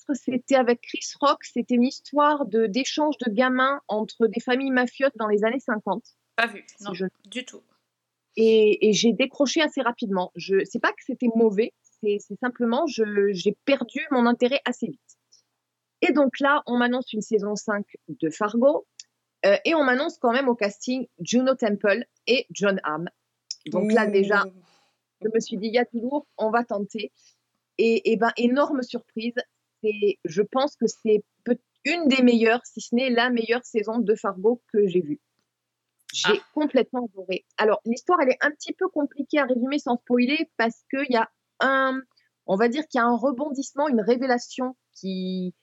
[0.09, 4.71] 4, c'était avec Chris Rock, c'était une histoire de d'échange de gamins entre des familles
[4.71, 6.03] mafieuses dans les années 50.
[6.37, 7.63] Pas vu, si non, je- du tout.
[8.37, 10.33] Et, et j'ai décroché assez rapidement.
[10.35, 15.01] Je c'est pas que c'était mauvais, c'est simplement j'ai perdu mon intérêt assez vite.
[16.01, 18.87] Et donc là, on m'annonce une saison 5 de Fargo
[19.45, 23.09] euh, et on m'annonce quand même au casting Juno Temple et John Hamm.
[23.67, 24.45] Donc là déjà,
[25.21, 27.13] je me suis dit, il y a du lourd, on va tenter.
[27.79, 29.35] Et, et ben, énorme surprise.
[29.83, 31.25] C'est, je pense que c'est
[31.85, 35.21] une des meilleures, si ce n'est la meilleure saison de Fargo que j'ai vue.
[36.13, 36.47] J'ai Ah.
[36.55, 37.45] complètement adoré.
[37.57, 41.17] Alors, l'histoire, elle est un petit peu compliquée à résumer sans spoiler parce qu'il y
[41.17, 41.31] a
[41.61, 42.01] un,
[42.47, 45.55] on va dire qu'il y a un rebondissement, une révélation qui,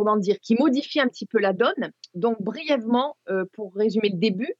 [0.00, 1.90] comment dire, qui modifie un petit peu la donne.
[2.14, 4.54] Donc, brièvement, euh, pour résumer le début,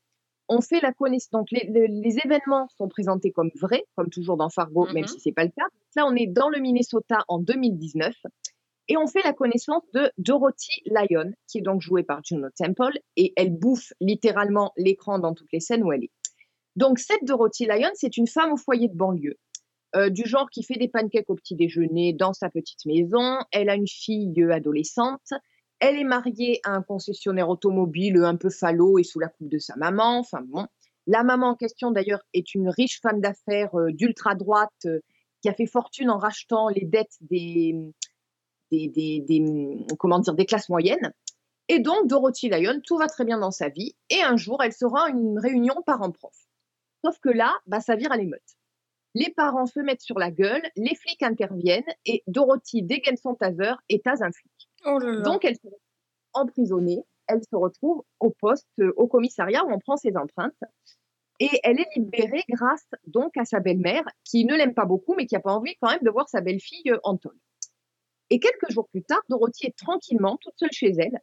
[0.49, 1.30] on fait la connaissance.
[1.30, 5.07] Donc, les, les- les événements sont présentés comme vrais, comme toujours dans Fargo, même Mhm.
[5.09, 5.66] si c'est pas le cas.
[5.97, 8.14] Là, on est dans le Minnesota en 2019.
[8.88, 12.99] Et on fait la connaissance de Dorothy Lyon, qui est donc jouée par Juno Temple,
[13.16, 16.11] et elle bouffe littéralement l'écran dans toutes les scènes où elle est.
[16.76, 19.36] Donc cette Dorothy Lyon, c'est une femme au foyer de banlieue,
[19.97, 23.38] euh, du genre qui fait des pancakes au petit déjeuner dans sa petite maison.
[23.51, 25.32] Elle a une fille adolescente.
[25.80, 29.59] Elle est mariée à un concessionnaire automobile un peu falot et sous la coupe de
[29.59, 30.18] sa maman.
[30.18, 30.66] Enfin bon.
[31.07, 35.01] La maman en question, d'ailleurs, est une riche femme d'affaires euh, d'ultra-droite euh,
[35.43, 37.74] qui a fait fortune en rachetant les dettes des,
[38.70, 41.12] dire, des classes moyennes.
[41.68, 43.95] Et donc, Dorothy Lyon, tout va très bien dans sa vie.
[44.11, 46.34] Et un jour, elle sera à une réunion parents-prof.
[47.05, 48.59] Sauf que là, bah, ça vire à l'émeute.
[49.14, 53.74] Les parents se mettent sur la gueule, les flics interviennent et Dorothy dégaine son taser
[53.88, 54.70] et tase un flic.
[54.84, 55.22] Oh là là.
[55.22, 55.80] Donc, elle se retrouve
[56.32, 57.02] emprisonnée.
[57.26, 60.61] Elle se retrouve au poste, euh, au commissariat où on prend ses empreintes.
[61.38, 65.26] Et elle est libérée grâce donc à sa belle-mère, qui ne l'aime pas beaucoup, mais
[65.26, 67.38] qui n'a pas envie quand même de voir sa belle-fille euh, en tôle.
[68.30, 71.20] Et quelques jours plus tard, Dorothy est tranquillement toute seule chez elle.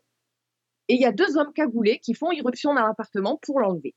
[0.90, 3.94] Et il y a deux hommes cagoulés qui font irruption dans l'appartement pour l'enlever.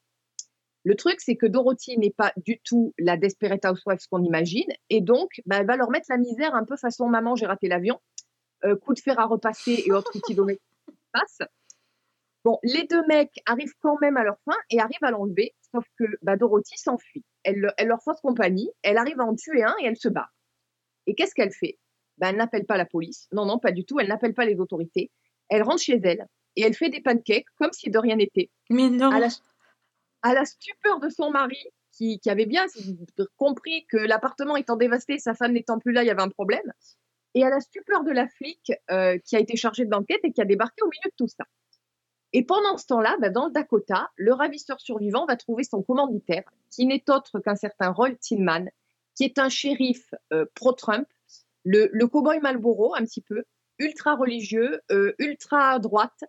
[0.85, 4.69] Le truc, c'est que Dorothy n'est pas du tout la Desperate Housewives qu'on imagine.
[4.89, 7.69] Et donc, bah, elle va leur mettre la misère un peu façon maman, j'ai raté
[7.69, 8.01] l'avion,
[8.65, 10.63] euh, coup de fer à repasser et autres outils domestiques
[11.13, 11.49] passent.
[12.45, 15.85] Bon, les deux mecs arrivent quand même à leur fin et arrivent à l'enlever, sauf
[15.99, 17.25] que bah, Dorothy s'enfuit.
[17.45, 20.33] Elle, elle leur fausse compagnie, elle arrive à en tuer un et elle se barre.
[21.07, 21.79] Et qu'est-ce qu'elle fait?
[22.17, 23.29] Bah, Elle n'appelle pas la police.
[23.33, 24.01] Non, non, pas du tout.
[24.01, 25.11] Elle n'appelle pas les autorités.
[25.49, 26.27] Elle rentre chez elle
[26.57, 28.51] et elle fait des pancakes comme si de rien n'était.
[28.71, 29.11] Mais non.
[29.11, 29.29] À la,
[30.23, 31.63] à la stupeur de son mari,
[31.93, 32.67] qui, qui avait bien
[33.37, 36.73] compris que l'appartement étant dévasté, sa femme n'étant plus là, il y avait un problème.
[37.35, 40.33] Et à la stupeur de la flic euh, qui a été chargée de l'enquête et
[40.33, 41.45] qui a débarqué au milieu de tout ça.
[42.33, 46.45] Et pendant ce temps-là, bah, dans le Dakota, le ravisseur survivant va trouver son commanditaire,
[46.71, 48.67] qui n'est autre qu'un certain Roy Tillman,
[49.17, 51.09] qui est un shérif euh, pro-Trump,
[51.65, 53.45] le, le cow-boy Marlboro un petit peu,
[53.79, 56.25] ultra religieux, euh, ultra droite,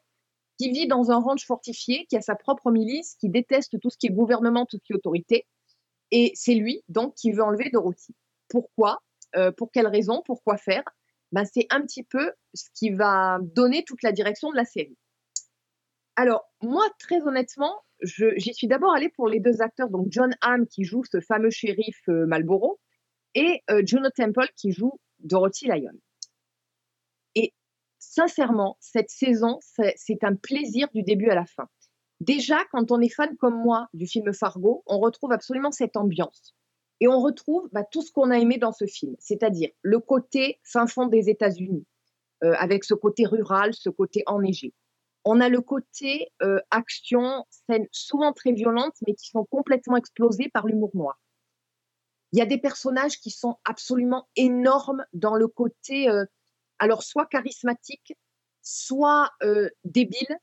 [0.61, 3.97] qui vit dans un ranch fortifié, qui a sa propre milice, qui déteste tout ce
[3.97, 5.47] qui est gouvernement, tout ce qui est autorité.
[6.11, 8.13] Et c'est lui, donc, qui veut enlever Dorothy.
[8.47, 9.01] Pourquoi?
[9.35, 10.21] Euh, Pour quelle raison?
[10.23, 10.83] Pourquoi faire?
[11.31, 14.95] Ben, C'est un petit peu ce qui va donner toute la direction de la série.
[16.15, 20.67] Alors, moi, très honnêtement, j'y suis d'abord allée pour les deux acteurs, donc John Hamm
[20.67, 22.79] qui joue ce fameux shérif euh, Marlboro
[23.33, 25.97] et euh, Juno Temple qui joue Dorothy Lyon.
[28.13, 31.69] Sincèrement, cette saison, c'est c'est un plaisir du début à la fin.
[32.19, 36.53] Déjà, quand on est fan comme moi du film Fargo, on retrouve absolument cette ambiance.
[36.99, 40.59] Et on retrouve bah, tout ce qu'on a aimé dans ce film, c'est-à-dire le côté
[40.65, 41.85] fin fond des États-Unis,
[42.43, 44.73] euh, avec ce côté rural, ce côté enneigé.
[45.23, 50.49] On a le côté euh, action, scènes souvent très violentes, mais qui sont complètement explosées
[50.49, 51.17] par l'humour noir.
[52.33, 56.25] Il y a des personnages qui sont absolument énormes dans le côté, euh,
[56.81, 58.17] alors soit charismatique,
[58.63, 60.35] soit euh, débile,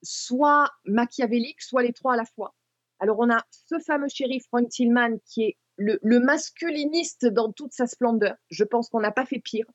[0.00, 2.54] soit machiavélique, soit les trois à la fois.
[3.00, 7.88] Alors on a ce fameux shérif Frank Tillman qui est le, masculiniste dans toute sa
[7.88, 8.36] splendeur.
[8.48, 9.66] Je pense qu'on n'a pas fait pire.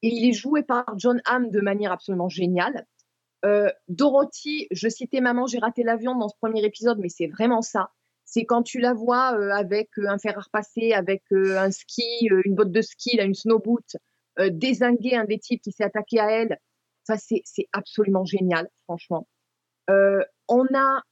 [0.00, 2.86] Et il est joué par John Hamm de manière absolument géniale.
[3.44, 7.60] Euh, Dorothy, je citais Maman, j'ai raté l'avion dans ce premier épisode, mais c'est vraiment
[7.60, 7.90] ça.
[8.24, 12.54] C'est quand tu la vois euh, avec un fer à repasser, avec un ski, une
[12.54, 13.96] botte de ski, là, une snow boot,
[14.40, 16.58] euh, désinguer un des types qui s'est attaqué à elle.
[17.08, 19.26] Enfin, c'est absolument génial, franchement.
[19.88, 21.02] Euh, on a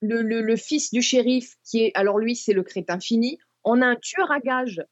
[0.00, 3.38] le, fils du shérif qui est, alors lui, c'est le crétin fini.
[3.64, 4.82] On a un tueur à gages.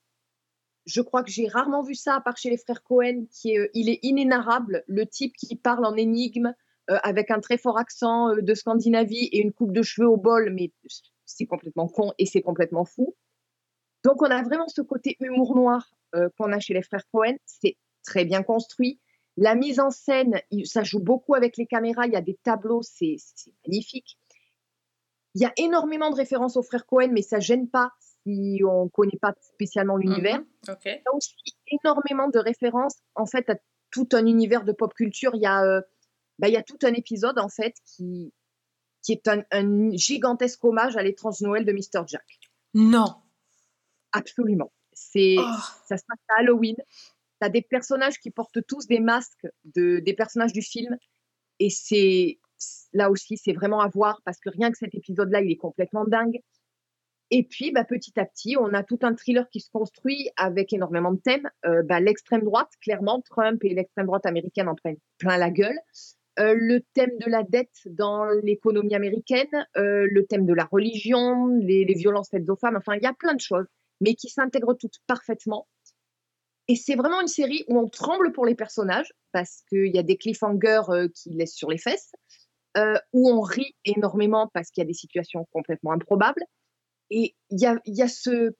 [0.84, 3.58] Je crois que j'ai rarement vu ça, à part chez les frères Cohen, qui est,
[3.58, 4.84] euh, il est inénarrable.
[4.86, 6.54] Le type qui parle en énigme,
[6.88, 10.70] avec un très fort accent de Scandinavie et une coupe de cheveux au bol, mais
[11.24, 13.16] c'est complètement con et c'est complètement fou.
[14.04, 17.36] Donc on a vraiment ce côté humour noir euh, qu'on a chez les frères Cohen.
[17.44, 19.00] C'est très bien construit.
[19.36, 22.06] La mise en scène, ça joue beaucoup avec les caméras.
[22.06, 23.16] Il y a des tableaux, c'est
[23.66, 24.18] magnifique.
[25.34, 27.92] Il y a énormément de références aux frères Cohen, mais ça gêne pas
[28.22, 30.38] si on ne connaît pas spécialement l'univers.
[30.40, 30.84] Mhm, Ok.
[30.86, 31.34] Il y a aussi
[31.84, 33.56] énormément de références en fait à
[33.90, 35.32] tout un univers de pop culture.
[35.34, 35.82] Il y a, euh,
[36.38, 38.32] bah, il y a tout un épisode en fait qui,
[39.02, 42.06] qui est un, un gigantesque hommage à l'étrange Noël de Mr.
[42.06, 42.24] Jack.
[42.72, 43.16] Non.
[44.16, 44.72] Absolument.
[44.92, 45.44] C'est, Oh.
[45.86, 46.76] ça se passe à Halloween.
[46.76, 50.96] Tu as des personnages qui portent tous des masques de, des personnages du film.
[51.58, 52.38] Et c'est
[52.92, 56.04] là aussi, c'est vraiment à voir parce que rien que cet épisode-là, il est complètement
[56.04, 56.40] dingue.
[57.30, 60.72] Et puis, bah, petit à petit, on a tout un thriller qui se construit avec
[60.72, 61.50] énormément de thèmes.
[61.66, 65.78] Euh, bah, l'extrême droite, clairement, Trump et l'extrême droite américaine en prennent plein la gueule.
[66.38, 71.48] Euh, le thème de la dette dans l'économie américaine, euh, le thème de la religion,
[71.48, 73.66] les, les violences faites aux femmes, enfin, il y a plein de choses,
[74.00, 75.66] mais qui s'intègrent toutes parfaitement.
[76.68, 80.02] Et c'est vraiment une série où on tremble pour les personnages parce qu'il y a
[80.02, 82.10] des cliffhangers euh, qui laissent sur les fesses,
[82.76, 86.42] euh, où on rit énormément parce qu'il y a des situations complètement improbables.
[87.10, 88.52] Et il y a, y a ce.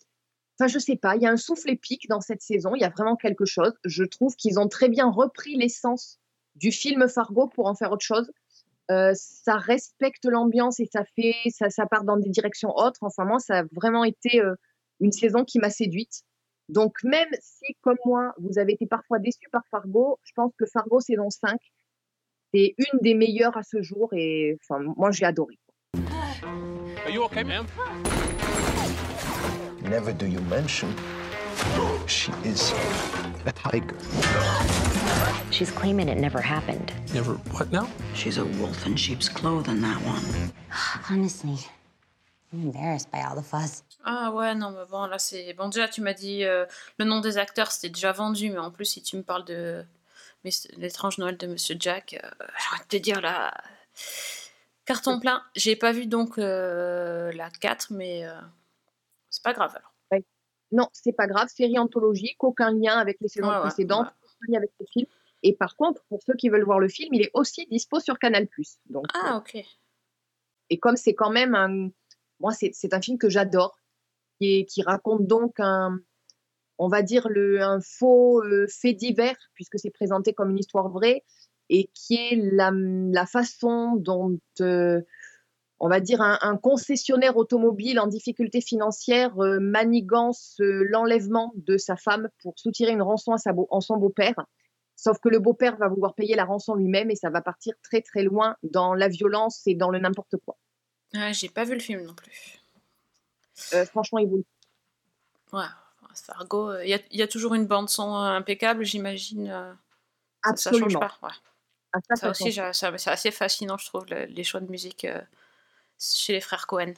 [0.59, 2.85] Enfin, je sais pas, il y a un souffle épique dans cette saison, il y
[2.85, 3.73] a vraiment quelque chose.
[3.85, 6.19] Je trouve qu'ils ont très bien repris l'essence
[6.55, 8.31] du film Fargo pour en faire autre chose.
[8.91, 13.01] Euh, ça respecte l'ambiance et ça fait, ça, ça part dans des directions autres.
[13.03, 14.55] Enfin, moi, ça a vraiment été euh,
[15.01, 16.23] une saison qui m'a séduite.
[16.69, 20.67] Donc, même si, comme moi, vous avez été parfois déçu par Fargo, je pense que
[20.67, 21.57] Fargo saison 5,
[22.53, 25.59] c'est une des meilleures à ce jour et enfin, moi, j'ai adoré.
[27.05, 27.67] Are you okay, ma'am?
[29.89, 30.89] Never do you mention
[32.07, 32.73] she is
[33.45, 33.97] a tiger.
[35.51, 36.93] She's claiming it never happened.
[37.15, 37.89] Never what now?
[38.15, 40.53] She's a wolf in sheep's clothing, that one.
[41.11, 41.59] Honestly,
[42.53, 43.83] I'm embarrassed by all the fuss.
[44.09, 45.53] Ah ouais, non, mais bon, là c'est.
[45.55, 46.65] Bon, déjà, tu m'as dit euh,
[46.99, 49.85] le nom des acteurs, c'était déjà vendu, mais en plus, si tu me parles de
[50.47, 53.53] mais l'étrange Noël de Monsieur Jack, euh, j'ai envie de te dire là.
[54.85, 55.43] Carton plein.
[55.57, 58.41] J'ai pas vu donc euh, la 4, mais euh,
[59.29, 59.93] c'est pas grave alors.
[60.73, 64.53] Non, c'est pas grave, série anthologique, aucun lien avec les saisons Ouais, ouais, précédentes, aucun
[64.53, 65.07] lien avec le film.
[65.45, 68.19] Et par contre, pour ceux qui veulent voir le film, il est aussi dispo sur
[68.19, 68.49] Canal+.
[68.91, 69.65] Donc, Ah, ok.
[70.71, 71.91] Et comme c'est quand même un,
[72.41, 73.79] moi c'est c'est un film que j'adore,
[74.39, 75.99] qui raconte donc un,
[76.79, 80.89] on va dire le un faux euh, fait divers puisque c'est présenté comme une histoire
[80.89, 81.25] vraie
[81.69, 85.01] et qui est la, façon dont euh,
[85.81, 92.29] on va dire un, concessionnaire automobile en difficulté financière euh, manigance l'enlèvement de sa femme
[92.41, 94.37] pour soutirer une rançon à, en son beau-père.
[94.95, 98.01] Sauf que le beau-père va vouloir payer la rançon lui-même et ça va partir très
[98.01, 100.57] très loin dans la violence et dans le n'importe quoi.
[101.15, 102.66] Ouais, j'ai pas vu le film non plus.
[103.75, 104.45] Euh, franchement, il vaut
[105.53, 105.65] Ouais,
[106.15, 109.49] Fargo, il y, a- y a toujours une bande-son euh, impeccable, j'imagine.
[109.49, 109.73] euh,
[110.45, 111.01] ça- Ça change Absolument.
[111.01, 111.19] pas.
[111.23, 111.33] ouais.
[111.93, 115.07] Ah, ça, aussi, c'est assez fascinant, je trouve, le- les choix de musique
[115.99, 116.93] chez les frères Cohen.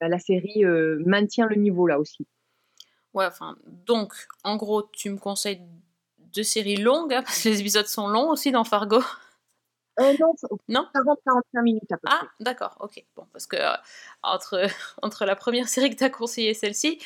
[0.00, 2.26] Bah, la série euh, maintient le niveau là aussi.
[3.14, 5.62] Ouais, enfin, donc, en gros, tu me conseilles
[6.18, 9.00] deux séries longues, hein, parce que les épisodes sont longs aussi dans Fargo.
[10.02, 10.34] Euh, non,
[10.68, 13.04] Non 40-45 minutes à peu Ah, d'accord, ok.
[13.16, 13.74] Bon, parce que euh,
[14.22, 14.66] entre,
[15.02, 16.98] entre la première série que tu as conseillée et celle-ci,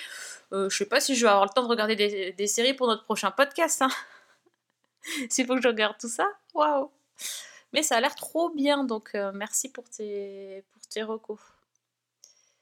[0.53, 2.74] euh, je sais pas si je vais avoir le temps de regarder des, des séries
[2.74, 3.82] pour notre prochain podcast.
[3.82, 3.88] Hein.
[5.30, 6.90] S'il faut que je regarde tout ça, waouh!
[7.72, 11.40] Mais ça a l'air trop bien, donc euh, merci pour tes, pour tes recos.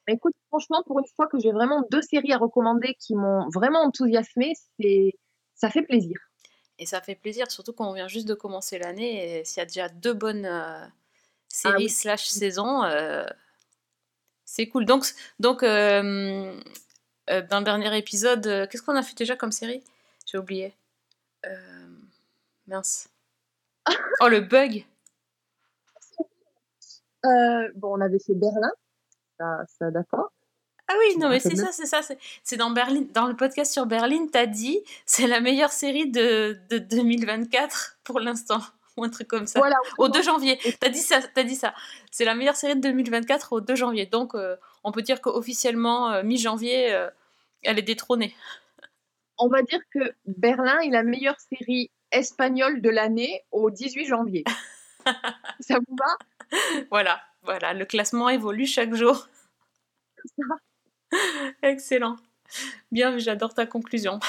[0.06, 3.48] Mais Écoute, franchement, pour une fois que j'ai vraiment deux séries à recommander qui m'ont
[3.48, 5.12] vraiment enthousiasmé, c'est
[5.54, 6.18] ça fait plaisir.
[6.78, 9.62] Et ça fait plaisir, surtout quand on vient juste de commencer l'année, et s'il y
[9.62, 10.84] a déjà deux bonnes euh,
[11.48, 11.88] séries oui.
[11.88, 13.26] slash saisons, euh,
[14.44, 14.84] c'est cool.
[14.84, 15.06] Donc,
[15.38, 16.60] donc euh,
[17.28, 19.84] dans le dernier épisode, qu'est-ce qu'on a fait déjà comme série?
[20.26, 20.74] J'ai oublié.
[22.66, 23.08] Mince.
[24.20, 24.86] Oh, le bug
[27.74, 28.70] bon, on avait fait Berlin,
[29.38, 30.30] ça, ça d'accord.
[30.88, 32.02] Ah oui, non, mais c'est ça, c'est ça.
[32.02, 36.10] c'est- C'est dans Berlin, dans le podcast sur Berlin, t'as dit c'est la meilleure série
[36.10, 38.60] de, de 2024 pour l'instant,
[38.96, 39.58] ou un truc comme ça.
[39.60, 40.58] Voilà, Au 2 janvier.
[40.80, 41.74] T'as dit ça, t'as dit ça.
[42.10, 44.06] C'est la meilleure série de 2024 au 2 janvier.
[44.06, 47.08] Donc, euh, on peut dire qu'officiellement, euh, mi-janvier, euh,
[47.62, 48.34] elle est détrônée.
[49.38, 54.44] on va dire que Berlin est la meilleure série espagnole de l'année au 18 janvier.
[55.60, 56.58] ça vous va?
[56.90, 57.72] Voilà, voilà.
[57.72, 59.26] Le classement évolue chaque jour.
[61.62, 62.16] Excellent.
[62.92, 64.20] Bien j'adore ta conclusion.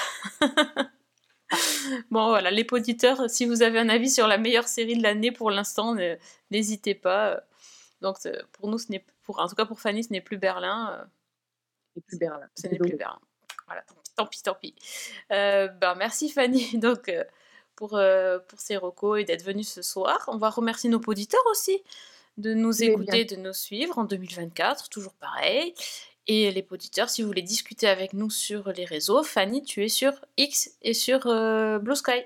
[2.09, 5.31] bon, voilà, les auditeurs, si vous avez un avis sur la meilleure série de l'année
[5.31, 6.15] pour l'instant, ne-
[6.51, 7.41] n'hésitez pas.
[8.01, 10.37] Donc, euh, pour nous, ce n'est pour, en tout cas pour Fanny, ce n'est plus
[10.37, 10.99] Berlin.
[10.99, 11.05] euh,
[11.95, 12.47] C'est plus Berlin.
[12.55, 13.19] Ce n'est plus Berlin.
[13.67, 14.43] Voilà, tant pis, tant pis.
[14.43, 14.75] Tant pis.
[15.31, 17.23] Euh, ben, merci Fanny donc, euh,
[17.75, 20.23] pour, euh, pour ces recos et d'être venue ce soir.
[20.27, 21.83] On va remercier nos auditeurs aussi
[22.37, 23.37] de nous écouter, bien.
[23.37, 25.73] de nous suivre en 2024, toujours pareil.
[26.27, 29.89] Et les auditeurs, si vous voulez discuter avec nous sur les réseaux, Fanny, tu es
[29.89, 32.23] sur X et sur euh, Blue Sky.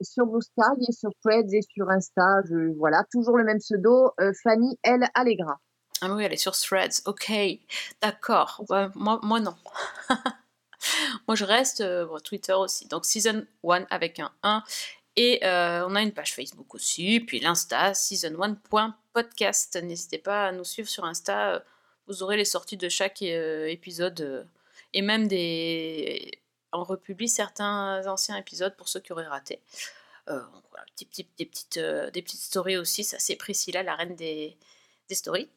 [0.00, 4.10] Sur Blue Sky et sur Threads et sur Insta, je, voilà, toujours le même pseudo,
[4.20, 5.08] euh, Fanny L.
[5.14, 5.60] Allegra.
[6.02, 7.02] Ah oui, elle est sur Threads.
[7.06, 7.32] Ok,
[8.02, 8.64] d'accord.
[8.68, 9.54] Ouais, moi, moi, non.
[11.28, 12.88] moi, je reste euh, Twitter aussi.
[12.88, 14.62] Donc, Season 1 avec un 1.
[15.14, 17.20] Et euh, on a une page Facebook aussi.
[17.20, 19.76] Puis l'Insta, season1.podcast.
[19.82, 21.64] N'hésitez pas à nous suivre sur Insta.
[22.06, 24.20] Vous aurez les sorties de chaque euh, épisode.
[24.20, 24.44] euh,
[24.92, 26.40] et même des...
[26.72, 29.60] On republie certains anciens épisodes pour ceux qui auraient raté.
[30.28, 30.40] Euh,
[30.70, 33.04] voilà, des, petites, des petites stories aussi.
[33.04, 34.56] Ça, c'est Priscilla, la reine des,
[35.08, 35.48] des stories.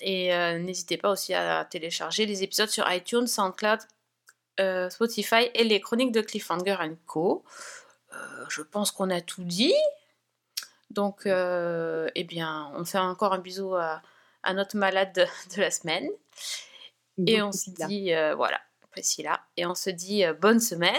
[0.00, 3.80] Et n'hésitez pas aussi à télécharger les épisodes sur iTunes, SoundCloud
[4.90, 7.44] Spotify et les chroniques de Cliffhanger Co.
[8.48, 9.74] Je pense qu'on a tout dit.
[10.90, 14.00] Donc, eh bien, on fait encore un bisou à,
[14.42, 15.24] à notre malade de,
[15.56, 16.08] de la semaine.
[17.26, 19.40] Et on se dit, euh, voilà, Priscilla.
[19.56, 20.92] Et on se dit euh, bonne semaine.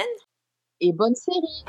[0.80, 1.66] Et bonne série